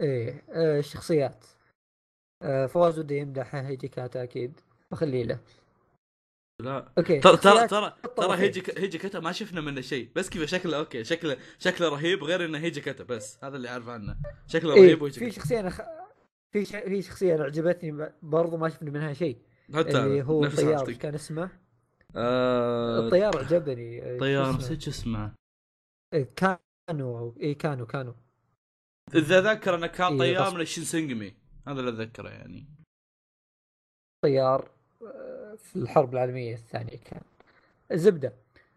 [0.00, 1.46] إيه آه الشخصيات
[2.42, 4.60] آه فواز ودي يمدح هيجي كاتا أكيد.
[4.90, 5.40] بخليه له.
[6.62, 6.92] لا.
[6.98, 8.36] أوكي ترى ترى ترى ترى.
[8.36, 10.10] هيجي هيجي كتا ما شفنا منه شيء.
[10.16, 13.88] بس كذا شكله أوكي شكله شكله رهيب غير إنه هيجي كتا بس هذا اللي اعرف
[13.88, 14.16] عنه.
[14.46, 15.80] شكله إيه رهيب وهيجي في شخصية أنا خ...
[16.52, 16.76] في ش...
[16.76, 19.38] في شخصية أنا عجبتني ب- برضو ما شفنا منها شيء
[19.74, 20.88] حتى اللي هو نفس طيار حالتك.
[20.88, 21.50] إيش كان اسمه؟
[22.16, 22.98] آه...
[23.06, 25.32] الطيار عجبني آه، طيار اسمه؟ نسيت شو اسمه
[26.14, 28.12] إيه، كانوا أو- اي كانوا كانوا
[29.14, 31.34] إذا ذكر أنه كان إيه، طيار بس- من الشينسينجمي
[31.68, 32.66] هذا اللي أتذكره يعني
[34.24, 34.70] طيار
[35.02, 37.20] آه، في الحرب العالمية الثانية كان
[37.92, 38.32] الزبده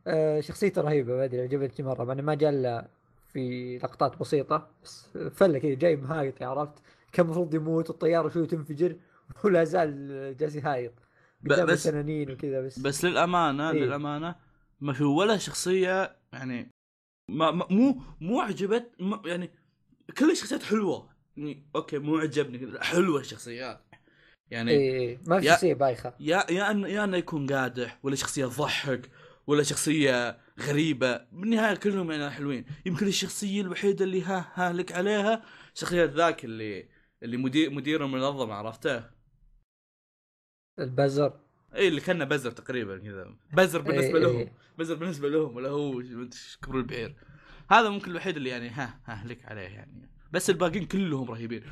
[0.08, 2.88] آه، شخصيته رهيبة ما أدري عجبتني مرة مع إنه ما جاء إلا
[3.34, 6.74] في لقطات بسيطة بس فله كذا جاي مهايط عرفت
[7.12, 8.96] كان المفروض يموت والطيارة شوي تنفجر
[9.44, 10.94] ولا زال جالس يهايط.
[11.42, 12.80] ب- قدامه بس- تنانين وكذا بس.
[12.80, 13.80] بس للأمانة إيه.
[13.80, 14.36] للأمانة
[14.82, 16.70] ما في ولا شخصية يعني
[17.30, 19.50] ما, ما مو مو عجبت ما يعني
[20.18, 21.10] كل الشخصيات حلوة.
[21.38, 23.82] يعني أوكي مو عجبني حلوة الشخصيات.
[24.52, 26.14] يعني اي إيه، ما في شخصية بايخة.
[26.20, 29.10] يا يا انه يا إنه يكون قادح ولا شخصية تضحك
[29.48, 31.18] ولا شخصية غريبة.
[31.32, 32.66] بالنهاية كلهم يعني حلوين.
[32.86, 35.44] يمكن الشخصية الوحيدة اللي ها ها لك عليها
[35.74, 36.86] شخصية ذاك اللي
[37.24, 39.10] اللي مدير مدير المنظمة عرفته
[40.80, 41.40] البزر.
[41.76, 43.36] اي اللي كانه بزر تقريبا كذا.
[43.54, 44.36] بزر بالنسبة إيه، لهم.
[44.38, 44.54] إيه.
[44.78, 46.04] بزر بالنسبة لهم ولا هو
[46.62, 47.16] كبر البعير
[47.72, 50.10] هذا ممكن الوحيد اللي يعني ها ها لك عليه يعني.
[50.32, 51.64] بس الباقيين كلهم رهيبين.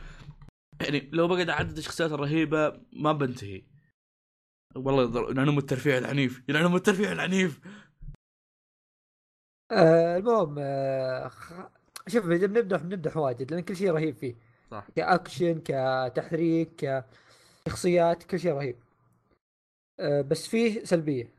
[0.82, 3.64] يعني لو بقعد أعدد الشخصيات الرهيبة ما بنتهي.
[4.76, 6.44] والله يضر- يلعنهم الترفيع العنيف.
[6.50, 7.60] يلعنهم الترفيع العنيف.
[9.72, 11.70] آه المهم آه خ-
[12.08, 14.36] شوف بنمدح بنمدح واجد لأن كل شيء رهيب فيه.
[14.72, 14.88] صح.
[14.96, 17.04] كأكشن كتحريك
[17.66, 18.76] كشخصيات كل شيء رهيب.
[20.00, 21.30] آه بس فيه سلبية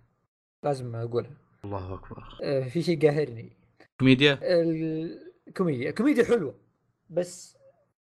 [0.63, 1.37] لازم أقولها.
[1.65, 2.39] الله أكبر.
[2.43, 3.53] آه في شيء قاهرني.
[4.01, 6.55] كوميديا؟ الكوميديا الكوميديا حلوة
[7.11, 7.57] بس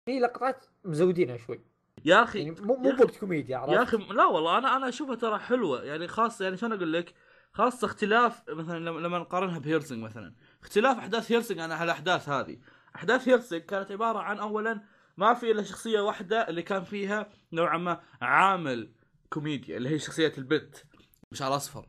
[0.07, 1.61] في لقطات مزودينها شوي.
[2.05, 5.14] يا أخي يعني مو مو بوقت كوميديا عرفت؟ يا أخي لا والله أنا أنا أشوفها
[5.14, 5.85] ترى حلوة.
[5.85, 7.14] يعني خاصة يعني شلون أقول لك؟
[7.53, 10.35] خاصة اختلاف مثلا لما لما نقارنها ب Hellsing مثلا.
[10.62, 12.57] اختلاف أحداث Hellsing عن الأحداث هذه.
[12.97, 14.81] أحداث Hellsing كانت عبارة عن اولا
[15.17, 18.93] ما في إلا شخصية واحدة اللي كان فيها نوعا ما عامل
[19.29, 20.85] كوميديا اللي هي شخصية البت
[21.33, 21.89] بشعر أصفر.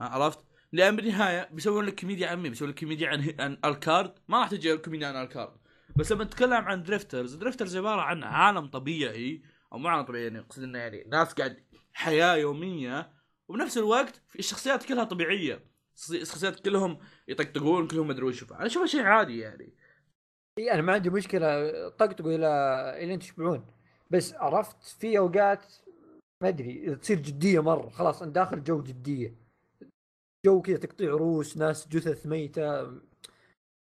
[0.00, 0.38] عرفت؟
[0.72, 4.14] لأن بالنهاية بيسوون لك كوميديا عن مين؟ بيسوون لك كوميديا عن عن ألوكارد.
[4.28, 5.56] ما راح تجي كوميديا عن ألوكارد.
[5.96, 10.38] بس لما نتكلم عن Drifters Drifters عبارة عن عالم طبيعي أو مو عالم طبيعي يعني
[10.38, 13.12] اقصد إنه يعني ناس قاعد حياة يومية
[13.48, 15.64] وبنفس الوقت الشخصيات كلها طبيعية.
[16.10, 16.98] الشخصيات كلهم
[17.28, 19.74] يطقطقون كلهم مدري وش أنا أشوفها شيء عادي يعني.
[20.58, 21.88] إي أنا ما عندي مشكلة.
[21.88, 22.46] طقطقوا إلى
[23.04, 23.66] إلى ان تشبعون.
[24.10, 25.74] بس عرفت في أوقات
[26.42, 29.34] ما أدري تصير جدية مرة خلاص أنا داخل جو جدية.
[30.46, 33.00] جو كذا تقطيع روس ناس جثث ميتة.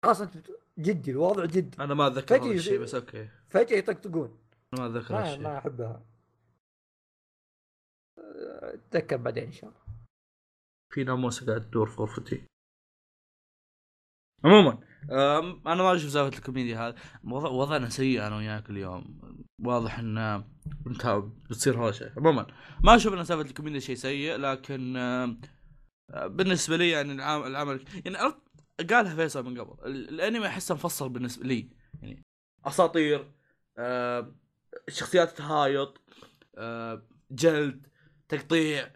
[0.05, 0.33] خلاص أنت
[0.79, 1.81] جدي الوضع جدي.
[1.83, 3.29] أنا ما أتذكر فجأة هذا الشيء بس okay.
[3.49, 4.37] فجأة يطقطقون.
[4.73, 6.05] أنا ما أتذكر ما هالشيء ما أحبها.
[8.61, 9.81] أتذكر بعدين إن شاء الله.
[10.93, 12.43] في ناموسة قاعد تدور في غرفتي.
[14.45, 14.79] عموما.
[15.67, 19.21] أنا ما أشوف سالفه الكوميديا هذا وضع وضعنا سيء أنا وياك اليوم.
[19.65, 20.43] واضح إن
[21.49, 22.11] بتصير هوشة.
[22.17, 22.47] عموما
[22.83, 24.93] ما أشوف ان سالفه الكوميديا شيء سيء لكن
[26.25, 28.17] بالنسبة لي يعني العمل العمل يعني
[28.89, 29.85] قالها فيصل من قبل.
[29.85, 31.69] ال- الأنمي أحسه مفصل بالنسبة لي.
[32.01, 32.23] يعني
[32.65, 33.31] أساطير
[34.89, 36.01] شخصيات تهايط
[37.31, 37.87] جلد
[38.29, 38.91] تقطيع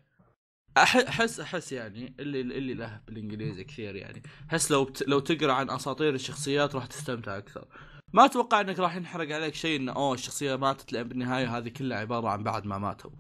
[0.78, 4.24] أحس أحس يعني اللي اللي له بالإنجليزي كثير يعني.
[4.50, 5.08] أحس لو بت...
[5.08, 7.68] لو تقرأ عن أساطير الشخصيات راح تستمتع أكثر.
[8.14, 11.98] ما أتوقع إنك راح ينحرق عليك شيء انه أوه الشخصية ماتت لأن بالنهاية هذه كلها
[11.98, 13.12] عبارة عن بعد ما ماتوا.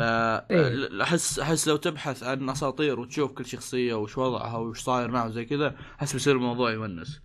[0.00, 1.02] إيه.
[1.02, 5.44] أحس أحس لو تبحث عن أساطير وتشوف كل شخصية وش وضعها وش صاير معه زي
[5.44, 7.20] كذا أحس بيصير الموضوع يونس.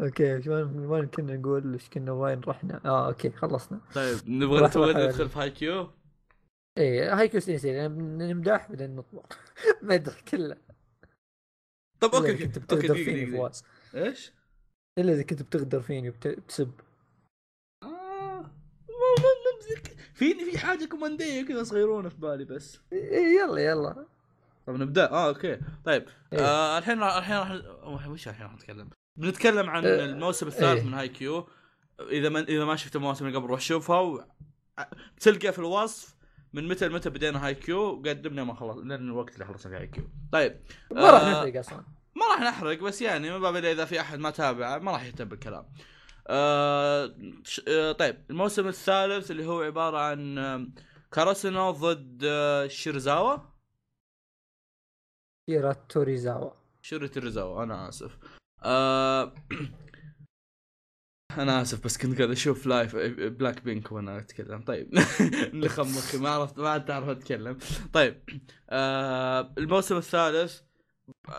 [0.00, 3.80] أوكي وين كنا نقول إيش كنا وين رحنا؟ آه أوكي خلصنا.
[3.94, 4.60] طيب نبغى
[5.06, 5.90] ندخل في هاي كيو؟
[6.78, 9.22] إيه هاي كوس نسيت نمدح بعدين نطلع.
[9.82, 10.56] مدح كله.
[12.00, 13.26] طب أوكي أوكي كنت بتغدر فيني.
[13.26, 13.64] فواز.
[13.94, 14.32] إيش؟
[14.98, 16.72] إلا إذا كنت بتغدر فيني وبتسب
[17.82, 18.50] آه،
[20.14, 22.80] فيني في حاجة كوماندية كذا صغيرونة في بالي بس.
[22.92, 24.06] إيه يلا يلا.
[24.66, 25.10] طب نبدأ.
[25.10, 25.60] آه أوكي.
[25.84, 26.40] طيب إيه.
[26.40, 30.86] آه الحين الحين راح وش الحين راح نتكلم؟ بنتكلم عن آه، الموسم الثالث إيه.
[30.86, 31.48] من Haikyuu.
[32.00, 34.24] إذا ما إذا ما شفت المواسم اللي قبل روح شوفها و...
[35.20, 36.15] تلقى في الوصف
[36.52, 40.04] من متى لمتى بدينا Haikyuu؟ قدمنا ما خلص لأن الوقت اللي خلصنا فيه Haikyuu.
[40.32, 41.84] طيب ما راح آه، نحرق أصلا.
[42.16, 45.24] ما راح نحرق بس يعني من باب إذا في أحد ما تابع ما راح يهتم
[45.24, 45.64] بالكلام.
[46.28, 47.14] آه
[47.68, 50.70] آه طيب الموسم الثالث اللي هو عبارة عن
[51.12, 53.36] كاراسينو ضد آه شيرزاوا.
[55.46, 56.50] كيرا توريزاوا
[56.82, 58.18] شيري تيرزاوا أنا آسف.
[58.62, 59.32] آه
[61.36, 64.62] أنا آسف بس كنت قاعد أشوف live BLACKPINK وأنا أتكلم.
[64.62, 64.90] طيب
[65.52, 67.58] اللي خمخي ما عرفت ما عاد تعرف أتكلم.
[67.92, 68.22] طيب
[68.70, 70.60] آه الموسم الثالث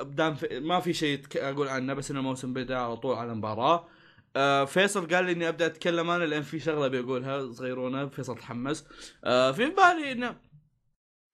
[0.01, 3.87] دام في ما في شيء أقول عنه بس ان الموسم بدا على طول على المباراة.
[4.35, 8.85] آه فيصل قال لي إني أبدأ أتكلم أنا لأن في شغلة بيقولها صغيرونة فيصل تحمس.
[9.23, 10.35] آه في بالي انه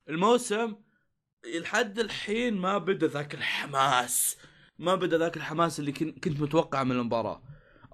[0.09, 0.75] الموسم
[1.59, 4.37] لحد الحين ما بدا ذاك الحماس.
[4.79, 7.41] ما بدا ذاك الحماس اللي كن- كنت متوقع من المباراة.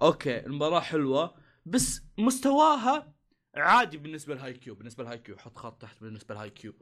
[0.02, 1.34] okay المباراة حلوة
[1.66, 3.12] بس مستواها
[3.56, 6.74] عادي بالنسبة ل Haikyuu بالنسبة ل Haikyuu حط خط تحت بالنسبة ل Haikyuu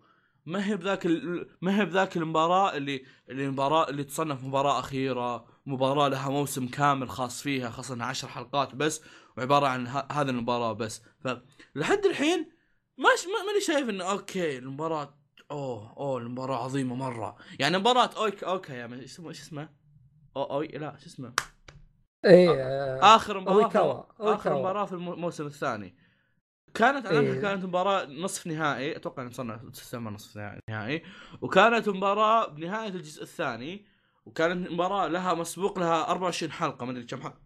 [0.47, 1.07] ما هي بذاك.
[1.61, 7.43] ما هي بذاك المباراة اللي المباراه اللي تصنف مباراة أخيرة مباراة لها موسم كامل خاص
[7.43, 9.03] فيها خاصة إنها عشر حلقات بس
[9.37, 9.87] وعبارة عن.
[9.87, 12.53] هذه المباراة بس فلحد الحين
[12.99, 15.19] ماش ما ماني شايف انه okay المباراة
[15.51, 19.69] أوه أوه المباراة عظيمة مرة يعني مباراة okay okay من- إيش اسمه إيش اسمه
[20.37, 21.33] أو أوي لا شو اسمه
[22.25, 24.03] إيه آه، آخر مباراة أويكاوا.
[24.03, 24.59] في اخر.
[24.59, 25.95] مباراة في الم- الموسم الثاني
[26.75, 27.41] كانت إيه.
[27.41, 30.37] كانت مباراة نصف نهائي أتوقع إن صرنا تسمى نصف
[30.71, 31.03] نهائي
[31.41, 33.87] وكانت مباراة بنهاية الجزء الثاني
[34.27, 37.39] وكانت مباراة لها مسبوق لها 24 حلقة ما أدري كم حلقه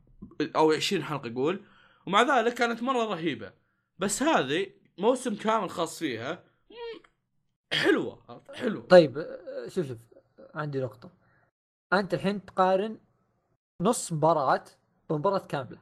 [0.57, 1.64] أو 20 حلقة أقول
[2.07, 3.53] ومع ذلك كانت مرة رهيبة
[3.99, 4.66] بس هذه
[4.99, 6.45] موسم كامل خاص فيها
[7.73, 9.99] حلوة عرفت؟ حلو طيب آه، شوف شوف
[10.55, 11.11] عندي نقطة
[11.93, 12.99] أنت الحين تقارن
[13.83, 14.64] نص مباراة
[15.11, 15.78] بمباراة كاملة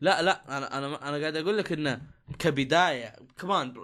[0.00, 2.00] لا لا أنا أنا أنا قاعد أقول لك إنه
[2.38, 3.74] كبداية كمان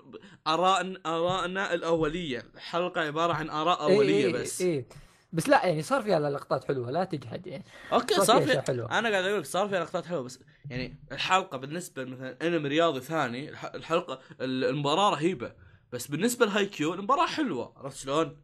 [0.46, 4.86] آراء ارائنا الأولية الحلقة عبارة عن آراء أولية إيه بس إيه إيه.
[5.32, 8.98] بس لا يعني صار فيها لقطات حلوة لا تجحد يعني okay صار صار فيها حلوة.
[8.98, 10.40] أنا قاعد أقول لك صار في لقطات حلوة بس
[10.70, 15.52] يعني الحلقة بالنسبة مثلا انمي رياضي ثاني الح- الحلقة ال- المباراة رهيبة
[15.92, 18.42] بس بالنسبة ل Haikyuu المباراة حلوة عرفت شلون؟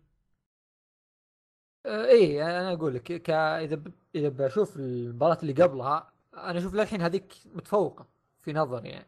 [1.86, 3.82] آه، إيه أنا أقول لك ك إذا.
[4.14, 8.06] إذا بشوف المباراة اللي قبلها أنا أشوف للحين هذيك متفوقة
[8.40, 9.06] في نظري يعني.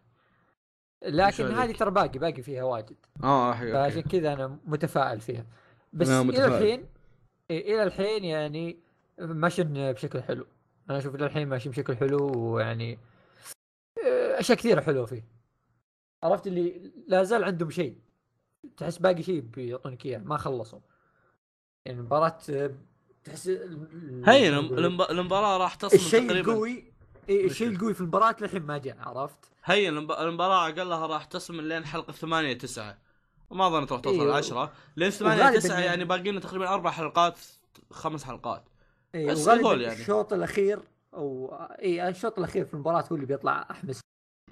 [1.03, 2.97] لكن؟ هذه ترى باقي باقي فيها واجد.
[3.25, 5.47] آه فعشان كذا أنا متفائل فيها.
[5.93, 6.47] بس إلى.
[6.47, 6.89] الحين
[7.51, 8.77] إلى الحين يعني
[9.19, 10.47] ماشيين بشكل حلو.
[10.91, 12.99] أنا أشوف إلى الحين ماشي بشكل حلو ويعني
[14.07, 15.25] آه، أشياء كثيرة حلوة فيه.
[16.23, 17.99] عرفت اللي لا زال عندهم شيء.
[18.77, 20.81] تحس باقي شيء بيعطونك إياه ما خلصوا.
[21.85, 22.71] يعني المباراة آه،
[23.27, 24.49] تحس ال- هي
[25.11, 26.85] المباراة راح تصل الشيء تقريبا القوي
[27.29, 27.69] إيه الشيء.
[27.69, 31.85] القوي في المباراة للحين ما جاء عرفت؟ هي المب- المباراة اقلها راح تصل من لين
[31.85, 32.99] حلقة 8 9
[33.51, 34.33] وما أظن تروح توصل إيه.
[34.37, 37.39] 10 لين 8 وغالباً 9 يعني- يعني باقي لنا تقريبا أربع حلقات
[37.91, 38.65] خمس حلقات
[39.15, 40.01] إيه بس هذول يعني.
[40.01, 40.79] الشوط الأخير
[41.15, 44.01] أو اي الشوط الأخير في المباراة هو اللي بيطلع أحمس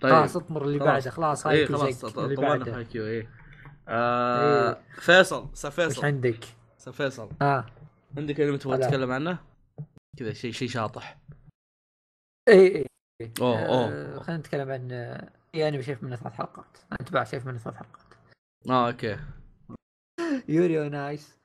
[0.01, 0.79] طيب خلاص اطمر اللي.
[0.79, 3.29] بعده خلاص Haikyuu خلاص طولنا في Haikyuu إيه.
[5.01, 6.45] فيصل سا وش فيصل عندك؟
[6.79, 7.67] سا فيصل آه
[8.17, 8.79] عندك انمي تبغى.
[8.79, 9.39] تتكلم عنه؟
[10.19, 11.19] كذا شيء شيء شاطح.
[12.49, 12.87] إي إي.
[13.41, 14.23] أوه، آه، أوه.
[14.23, 16.79] خلينا نتكلم عن آه، اي انمي شايف منه ثلاث حلقات.
[17.01, 18.03] انت بعد شايف منه ثلاث حلقات.
[18.71, 19.19] آه okay.
[20.49, 21.39] Yuri on Ice.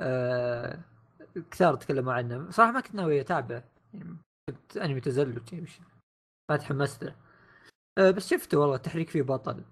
[0.00, 0.80] آه
[1.50, 2.50] كثار تكلموا عنه.
[2.50, 3.64] صراحة ما كنت ناوي اتابعه
[3.94, 4.16] يعني
[4.50, 5.66] كنت أنمي تزلج يعني
[6.50, 7.04] ما تحمست.
[7.04, 7.16] له
[7.98, 9.64] آه بس شفته والله التحريك فيه بطل.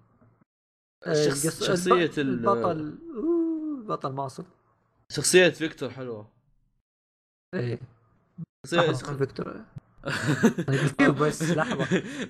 [1.07, 4.45] آه، شخص- القص- شخصية الب- ال- البطل أوه، بطل ماصل.
[5.11, 6.36] شخصية فيكتور حلوة.
[7.53, 7.79] إيه.
[9.17, 9.61] فيكتور.
[10.99, 11.85] له بس لحظة.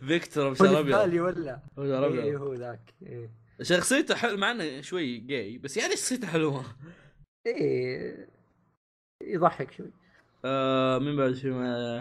[0.08, 2.94] فيكتور بشعر ابيض ولا؟ بشعر إيه ابيض هو ذاك.
[3.06, 3.30] إيه.
[3.62, 6.66] شخصيته حلوة مع إنه شوي جاي بس يعني شخصيته حلوة.
[7.48, 8.30] إيه.
[9.24, 9.92] يضحك شوي.
[10.46, 11.98] آه مين بعد في ما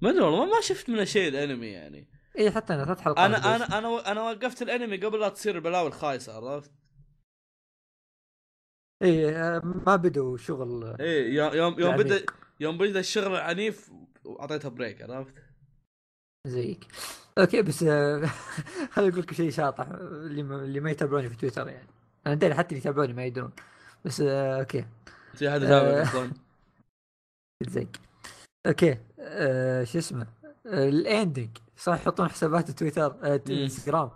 [0.00, 2.06] ما أدري والله ما- شفت منه شيء الأنمي يعني.
[2.38, 3.56] إيه حتى أنا ثلاث حلقات أنا.
[3.56, 6.70] أنا أنا أنا وقفت الأنمي قبل لا تصير البلاوي الخايسة عرفت؟
[9.02, 10.96] إيه آه، ما بدوا شغل.
[11.00, 12.06] إيه يوم يوم يوم العميق.
[12.06, 12.24] بدا
[12.60, 13.90] يوم بدا الشغل العنيف
[14.40, 15.34] اعطيتها بريك عرفت؟
[16.46, 16.86] زيك.
[17.38, 18.26] أوكي بس آه،
[18.92, 21.88] خليني أقول لك شيء شاطح اللي ما, اللي ما يتابعوني في تويتر يعني.
[22.26, 23.52] أنا حتى اللي يتابعوني ما يدرون.
[24.04, 24.86] بس آه، أوكي.
[25.34, 25.66] في احد آه.
[25.66, 26.32] يتابع أصلا
[27.74, 28.00] زيك.
[28.66, 30.26] أوكي آه، شو اسمه؟
[30.66, 33.40] آه، الاندنج صح يحطون حسابات تويتر آه،.
[33.50, 34.10] انستغرام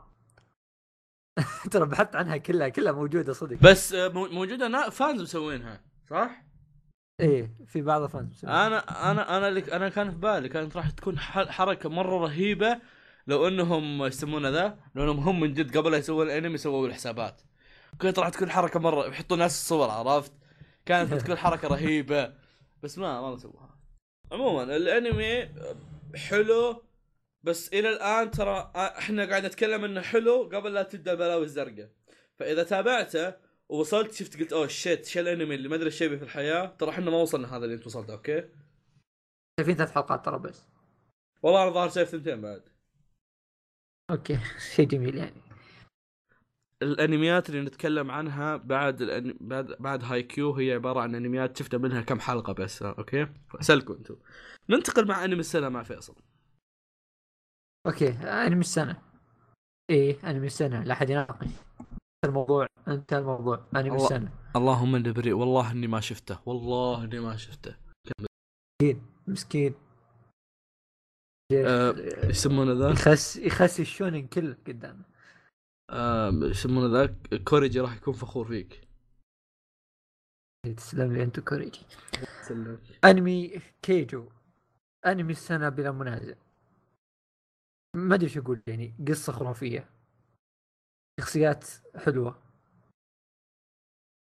[1.70, 3.56] ترى بحثت عنها كلها كلها موجودة صدق.
[3.62, 5.80] بس آه، مو- موجودة fans مسوينها
[6.10, 6.47] صح؟
[7.20, 8.44] إيه في بعض ال fans.
[8.44, 12.80] أنا أنا أنا اللي أنا كان في بالي كانت راح تكون حركة مرة رهيبة
[13.26, 17.40] لو إنهم يسمونه ذا لو إنهم هم من جد قبل لا يسوون الأنمي سووا الحسابات.
[18.00, 20.32] كانت راح تكون حركة مرة يحطوا ناس الصور عرفت؟
[20.86, 22.32] كانت بتكون حركة رهيبة
[22.82, 23.78] بس ما ما سووها
[24.32, 25.48] عموما الأنمي
[26.16, 26.82] حلو
[27.42, 31.90] بس إلى الآن ترى إحنا قاعد نتكلم إنه حلو قبل لا تبدأ البلاوي الزرقاء.
[32.38, 36.66] فإذا تابعته ووصلت شفت قلت oh shit شو الانمي اللي ما أدري إيش في الحياة.
[36.66, 38.48] ترى إحنا ما وصلنا هذا اللي أنت وصلت okay؟
[39.60, 40.68] شايفين ثلاث حلقات ترى بس.
[41.42, 42.62] والله أنا ظاهر شايف ثنتين بعد.
[44.10, 44.38] okay
[44.74, 45.42] شيء جميل يعني.
[46.82, 49.36] الأنميات اللي نتكلم عنها بعد الأن...
[49.40, 53.26] بعد بعد Haikyuu هي عبارة عن أنميات شفنا منها كم حلقة بس okay؟
[53.60, 54.16] أسألكم أنتم.
[54.68, 56.14] ننتقل مع أنمي السنة مع فيصل.
[57.86, 59.02] okay أنمي السنة.
[59.90, 61.67] إيه أنمي السنة لا أحد يناقش.
[62.24, 63.66] الموضوع انتهى الموضوع.
[63.76, 64.04] انمي الله.
[64.04, 66.38] السنة اللهم اني بريء والله إني ما شفته.
[66.46, 67.76] والله إني ما شفته.
[69.26, 69.74] مسكين.
[71.52, 71.94] آه،
[72.24, 75.04] إيش يسمونه ذا؟ يخس يخسي ال shonen كله قدامه.
[75.90, 78.88] إيش يسمونه ذا؟ كوريجي راح يكون فخور فيك.
[80.76, 81.86] تسلم لي أنت كوريجي.
[83.04, 84.28] أنمي كيجو.
[85.06, 86.34] أنمي السنة بلا منازع.
[87.96, 88.94] ما أدري شو أقول يعني.
[89.08, 89.97] قصة خرافية.
[91.18, 91.64] شخصيات
[91.96, 92.38] حلوة.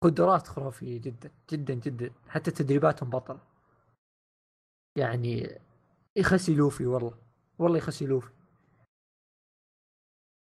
[0.02, 2.12] قدرات خرافية جدا جدا جدا.
[2.28, 3.40] حتى تدريباتهم بطله
[4.98, 5.60] يعني
[6.16, 7.18] يخسي لوفي والله
[7.58, 8.32] والله يخسي لوفي.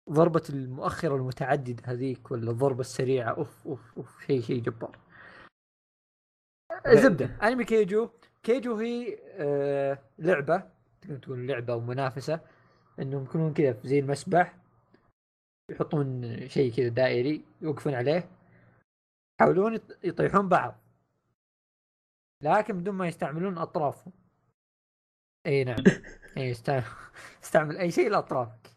[0.09, 4.99] ضربة المؤخرة المتعددة هذيك ولا الضربة السريعة أوف أوف أوف شيء شيء جبار.
[6.87, 7.25] زبدة.
[7.25, 8.09] أنمي كيجو.
[8.43, 10.69] كيجو هي آه لعبة
[11.01, 12.41] تقدر تقول لعبة أو منافسة
[12.99, 14.55] إنهم يكونون كذا زي المسبح.
[15.71, 18.29] يحطون شيء كذا دائري يوقفون عليه
[19.41, 20.75] يحاولون يط- يطيحون بعض.
[22.43, 24.13] لكن بدون ما يستعملون أطرافهم.
[25.45, 25.83] إي نعم.
[26.37, 26.83] إي استعمل
[27.43, 28.67] استعمل أي شيء لأطرافك.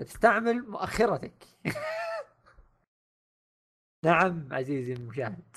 [0.00, 1.44] تستعمل مؤخرتك.
[4.04, 5.56] نعم عزيزي المشاهد.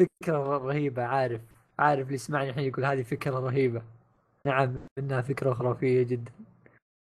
[0.00, 1.42] فكرة رهيبة عارف
[1.78, 3.82] عارف اللي يسمعني الحين يقول هذه فكرة رهيبة.
[4.46, 6.32] نعم إنها فكرة خرافية جدا.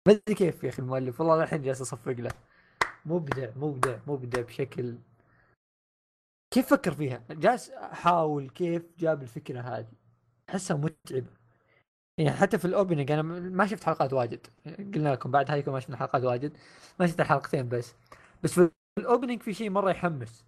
[0.09, 2.48] ما أدري كيف يا أخي المؤلف والله الحين جالس أصفق له.
[3.09, 4.99] مبدع مبدع مبدع بشكل
[6.51, 9.93] كيف فكر فيها؟ جالس أحاول كيف جاب الفكرة هذه.
[10.51, 11.31] أحسها متعبة.
[12.19, 14.47] يعني حتى في الاوبننج أنا ما شفت حلقات واجد.
[14.67, 16.57] قلنا لكم بعد هايكم ما شفنا حلقات واجد.
[17.01, 17.95] ما شفت حلقتين بس.
[18.43, 20.47] بس في ال opening في شيء مرة يحمس.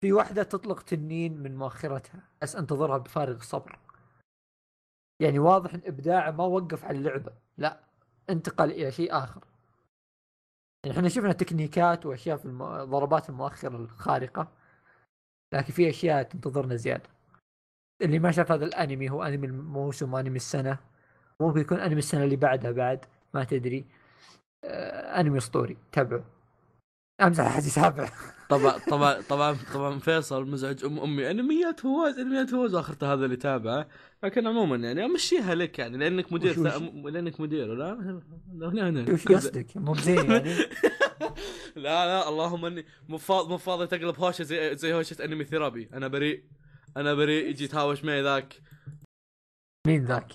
[0.00, 2.28] في واحدة تطلق تنين من مؤخرتها.
[2.42, 3.78] بس أنتظرها بفارغ الصبر.
[5.20, 7.32] يعني واضح إن إبداعه ما وقف على اللعبة.
[7.58, 7.80] لا.
[8.30, 9.44] انتقل إلى شيء آخر.
[10.86, 12.64] يعني إحنا شفنا تكنيكات وأشياء في الم...
[12.84, 13.30] ضربات
[13.64, 14.48] الخارقة
[15.52, 17.10] لكن في أشياء تنتظرنا زيادة.
[18.02, 20.78] اللي ما شاف هذا الأنمي هو أنمي الموسم وأنمي السنة.
[21.40, 23.84] ممكن يكون أنمي السنة اللي بعدها بعد ما تدري.
[24.64, 26.24] آه أنمي أسطوري تابعه
[27.22, 28.08] امزح احد يتابع
[28.48, 31.30] طبعا طبعا طبعا طبعا فيصل مزعج ام أمي.
[31.30, 33.88] انميات فواز انميات فواز واخرته هذا اللي تابعه.
[34.24, 37.92] لكن عموما يعني أمشيها لك يعني لأنك مدير وش- وش؟ لأنك مدير لا؟
[38.62, 40.54] هنا هنا وش قصدك؟ مو بزين يعني؟
[41.76, 45.88] لا لا اللهم إني مو فاضي مو فاضي تقلب هوشة زي زي هوشة أنمي therapy
[45.94, 46.44] أنا بريء
[46.96, 47.48] أنا بريء.
[47.50, 48.60] يجي يتهاوش معي ذاك.
[49.86, 50.26] مين ذاك؟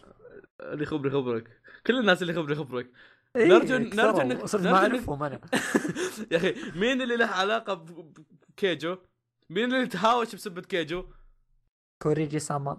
[0.62, 2.92] اللي خبري خبرك كل الناس اللي خبري خبرك
[3.36, 3.96] إيه، نرجو-.
[3.96, 5.42] نرجو إنك- صرت ما أعرفهم أنا.
[6.32, 8.98] يا أخي مين اللي له علاقة بكيجو؟
[9.50, 11.06] مين اللي تهاوش بسبة كيجو؟
[12.04, 12.78] كوريجي سامان.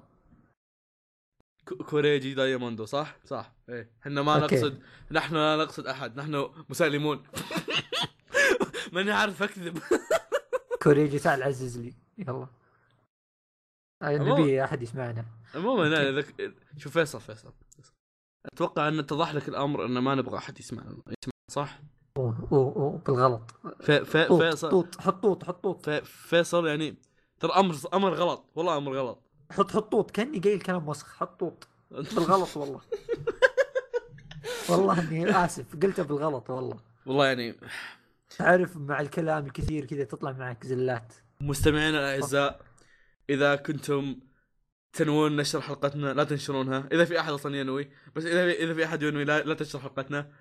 [1.68, 3.52] ك- كوريجي دايموندو صح؟ صح.
[3.68, 3.90] إيه.
[4.02, 4.54] إحنا ما okay.
[4.56, 6.16] نقصد نحن لا نقصد أحد.
[6.16, 7.22] نحن مسالمون
[8.92, 9.78] ماني عارف أكذب.
[10.82, 11.94] كوريجي تعال عزز لي.
[12.18, 12.46] يلا.
[14.02, 15.24] نبي أحد يسمعنا.
[15.54, 16.24] عموما
[16.78, 17.52] شوف فيصل فيصل.
[18.46, 21.80] أتوقع أن اتضح لك الأمر أن ما نبغى أحد يسمعنا يسمع صح؟
[22.16, 23.54] أوه أوه أوه بالغلط.
[23.82, 25.90] فيصل طوط حط طوط حط طوط.
[25.90, 26.94] في فيصل يعني
[27.40, 29.18] ترى أمر أمر غلط والله أمر غلط.
[29.50, 30.10] حط حط طوط.
[30.10, 31.16] كأني قايل كلام وسخ.
[31.16, 31.68] حط طوط.
[32.16, 32.80] بالغلط والله.
[34.68, 35.76] والله إني آسف.
[35.82, 36.76] قلته بالغلط والله.
[37.06, 37.54] والله يعني
[38.38, 41.12] تعرف مع الكلام الكثير كذا تطلع معك زلات.
[41.40, 42.60] مستمعينا الأعزاء
[43.30, 44.16] إذا كنتم
[44.92, 46.88] تنوون نشر حلقتنا لا تنشرونها.
[46.92, 50.32] إذا في أحد أصلا ينوي بس إذا إذا في أحد ينوي لا, لا تنشر حلقتنا.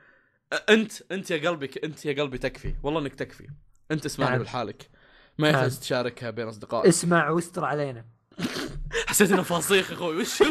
[0.69, 2.75] انت أنت يا قلبي أنت يا قلبي تكفي.
[2.83, 3.47] والله إنك تكفي.
[3.91, 4.39] أنت اسمعني نعم.
[4.39, 4.89] بالحالك.
[5.37, 5.79] ما يحتاج نعم.
[5.79, 6.87] تشاركها بين أصدقائك.
[6.87, 8.05] اسمع واستر علينا.
[9.07, 10.17] حسيت إنه فاصيخ أخوي.
[10.17, 10.43] وش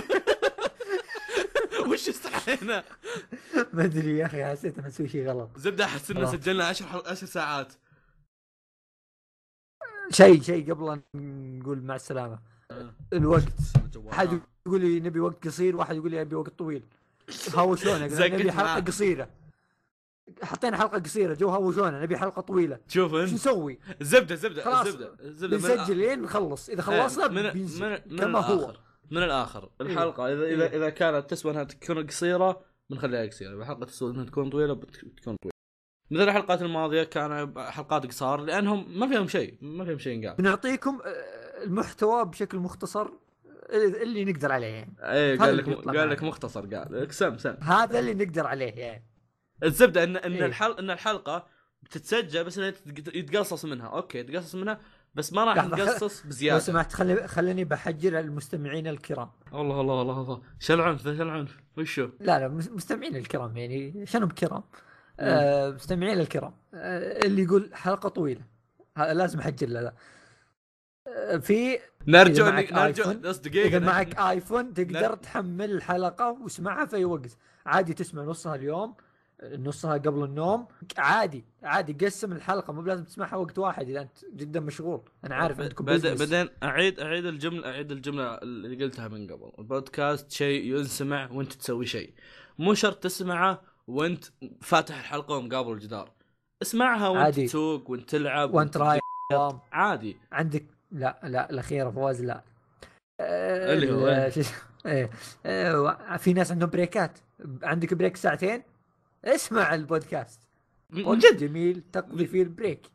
[1.93, 2.85] وش استحينا
[3.73, 5.59] ما أدري يا أخي حسيت اني أسوي شيء غلط.
[5.59, 6.33] زبدة احس انه.
[6.33, 7.03] سجلنا 10 حل...
[7.07, 7.73] 10 ساعات.
[10.11, 12.50] شيء شيء قبل نقول مع السلامة.
[13.13, 13.53] الوقت.
[13.93, 14.09] جوال.
[14.09, 16.83] أحد يقول لي نبي وقت قصير وأحد يقول لي أبي وقت طويل.
[17.55, 18.81] هاوشونا نبي حلقة.
[18.81, 19.29] قصيرة.
[20.43, 21.35] حطينا حلقة قصيرة.
[21.35, 22.79] جو هاوشونا نبي حلقة طويلة.
[22.89, 25.17] شوف شو انت نسوي؟ زبدة زبدة زبدة.
[25.23, 25.57] زبدة.
[25.57, 26.69] بنسجل لين نخلص.
[26.69, 28.75] إذا خلصنا إيه، من من, من كما هو.
[29.11, 29.71] من الآخر.
[29.81, 30.77] الحلقة اذا اذا إيه.
[30.77, 32.61] إذا كانت تسوى إنها تكون قصيرة
[32.91, 33.51] بنخليها قصيرة.
[33.55, 35.61] إذا الحلقة تسوى إنها تكون طويلة بتكون طويلة.
[36.11, 39.59] مثل الحلقات الماضية كان حلقات قصار لأنهم ما فيهم شيء.
[39.61, 43.09] ما فيهم شيء قال بنعطيكم آه، المحتوى بشكل مختصر
[44.03, 44.95] اللي نقدر عليه يعني.
[45.03, 46.23] إيه قال لك قال لك.
[46.23, 47.55] مختصر قال سم سم.
[47.63, 49.05] هذا اللي نقدر عليه يعني.
[49.65, 50.57] الزبدة ان إن إيه.
[50.79, 51.47] إن الحلقة
[51.83, 53.87] بتتسجل بس إنها يتق- يتقصص منها.
[53.87, 54.81] أوكي يتقصص منها
[55.15, 56.59] بس ما راح نقصص لو بزيادة.
[56.59, 59.31] سمحت خلي خليني بحجر المستمعين الكرام.
[59.55, 60.43] الله الله الله الله.
[60.59, 64.63] شو العنف شو العنف؟ وشو لا لا مس- مستمعين الكرام يعني شنو بكرام؟
[65.21, 68.41] آه مستمعين الكرام آه اللي يقول حلقة طويلة.
[68.97, 69.95] لازم أحجر له آه
[71.41, 75.15] في نرجو آيفون- بس دقيقة إذا معك ايفون تقدر.
[75.15, 77.37] تحمل الحلقة واسمعها في أي وقت
[77.67, 78.95] عادي تسمع نصها اليوم
[79.45, 80.67] نصها قبل النوم
[80.99, 85.61] عادي عادي قسم الحلقة مو بلازم تسمعها وقت واحد إذا أنت جدا مشغول أنا عارف
[85.61, 86.15] عندكم بعدين.
[86.15, 91.87] بعدين اعيد أعيد الجمله أعيد الجملة اللي قلتها من قبل البودكاست شيء ينسمع وأنت تسوي
[91.87, 92.13] شيء
[92.59, 94.25] مو شرط تسمعه وأنت
[94.61, 96.11] فاتح الحلقة ومقابل الجدار
[96.63, 97.41] اسمعها وأنت.
[97.41, 99.01] تسوق وأنت تلعب وأنت رايح.
[99.73, 102.43] عادي عندك لا لا الاخيره فواز لا.
[103.21, 104.45] آه، اللي هو ال- إيه؟
[104.87, 105.11] إيه.
[105.47, 107.19] آه، في ناس عندهم بريكات.
[107.63, 108.63] عندك break ساعتين؟
[109.25, 110.41] اسمع البودكاست.
[110.93, 112.87] جد جميل تقضي فيه ال break.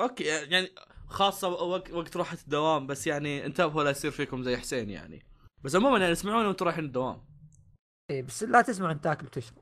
[0.00, 0.68] okay يعني
[1.06, 5.22] خاصة وقت وقت راحة الدوام بس يعني انتبهوا لا يصير فيكم زي حسين يعني.
[5.64, 7.20] بس عموما يعني اسمعونا وأنتم رايحين الدوام.
[8.10, 9.58] إيه بس لا تسمع انت تاكل وتشرب.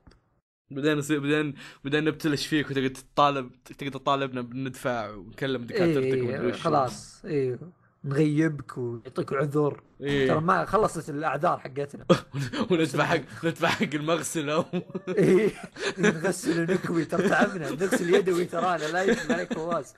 [0.70, 1.54] بعدين يصير بعدين
[1.84, 6.52] بعدين نبتلش فيك وتقعد تطالب تقعد تطالبنا بندفع ونكلم دكاترتك إيه إيه.
[6.52, 7.24] خلاص.
[7.24, 7.58] إيه.
[8.04, 9.82] نغيبك ويعطيك عذر.
[9.98, 10.38] ترى إيه.
[10.40, 12.04] ما خلصت الأعذار حقتنا.
[12.70, 14.64] وندفع حق ندفع حق المغسله
[15.08, 15.50] إيه،
[15.98, 17.70] نغسل ونكوي ترى تعبنا.
[17.70, 19.94] نغسل يدوي ترانا لا يكفي عليك فواز.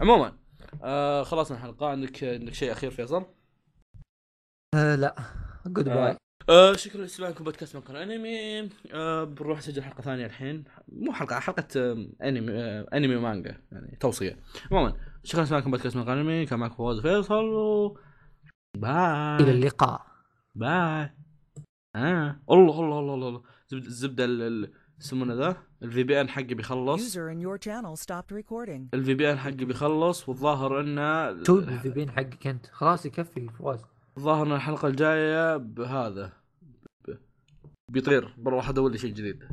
[0.00, 0.36] عموما
[0.82, 1.86] آه خلصنا الحلقة.
[1.88, 3.26] عندك عندك شيء أخير فيصل؟
[4.74, 5.16] آه لا.
[5.66, 6.16] goodbye
[6.48, 8.68] آه شكرا لاستماعكم بودكاست مقهى الأنمي.
[8.92, 10.64] آه بنروح نسجل حلقة ثانية الحين.
[10.88, 14.36] مو حلقة حلقة آه أنمي آه أنمي ومانجا يعني توصية.
[14.70, 16.46] عموما شكرا لاستماعكم بودكاست مقهى الأنمي.
[16.46, 17.44] كان معكم فواز فيصل.
[17.44, 17.98] و
[18.76, 20.06] bye إلى اللقاء.
[20.54, 21.10] bye
[21.96, 22.40] آه.
[22.50, 23.42] الله الله الله الله, الله.
[23.68, 27.14] زبدة الزبده ال- ال- يسمونه ذا؟ ال VPN حقي بيخلص.
[27.16, 28.80] User in your channel stopped recording.
[28.94, 32.66] ال VPN حقي بيخلص والظاهر إنه تو ال V PN حقك أنت.
[32.66, 33.84] خلاص يكفي فواز
[34.16, 36.32] الظاهر إن الحلقة الجاية بهذا
[37.92, 39.44] بيطير بروح ادور لي شيء جديد.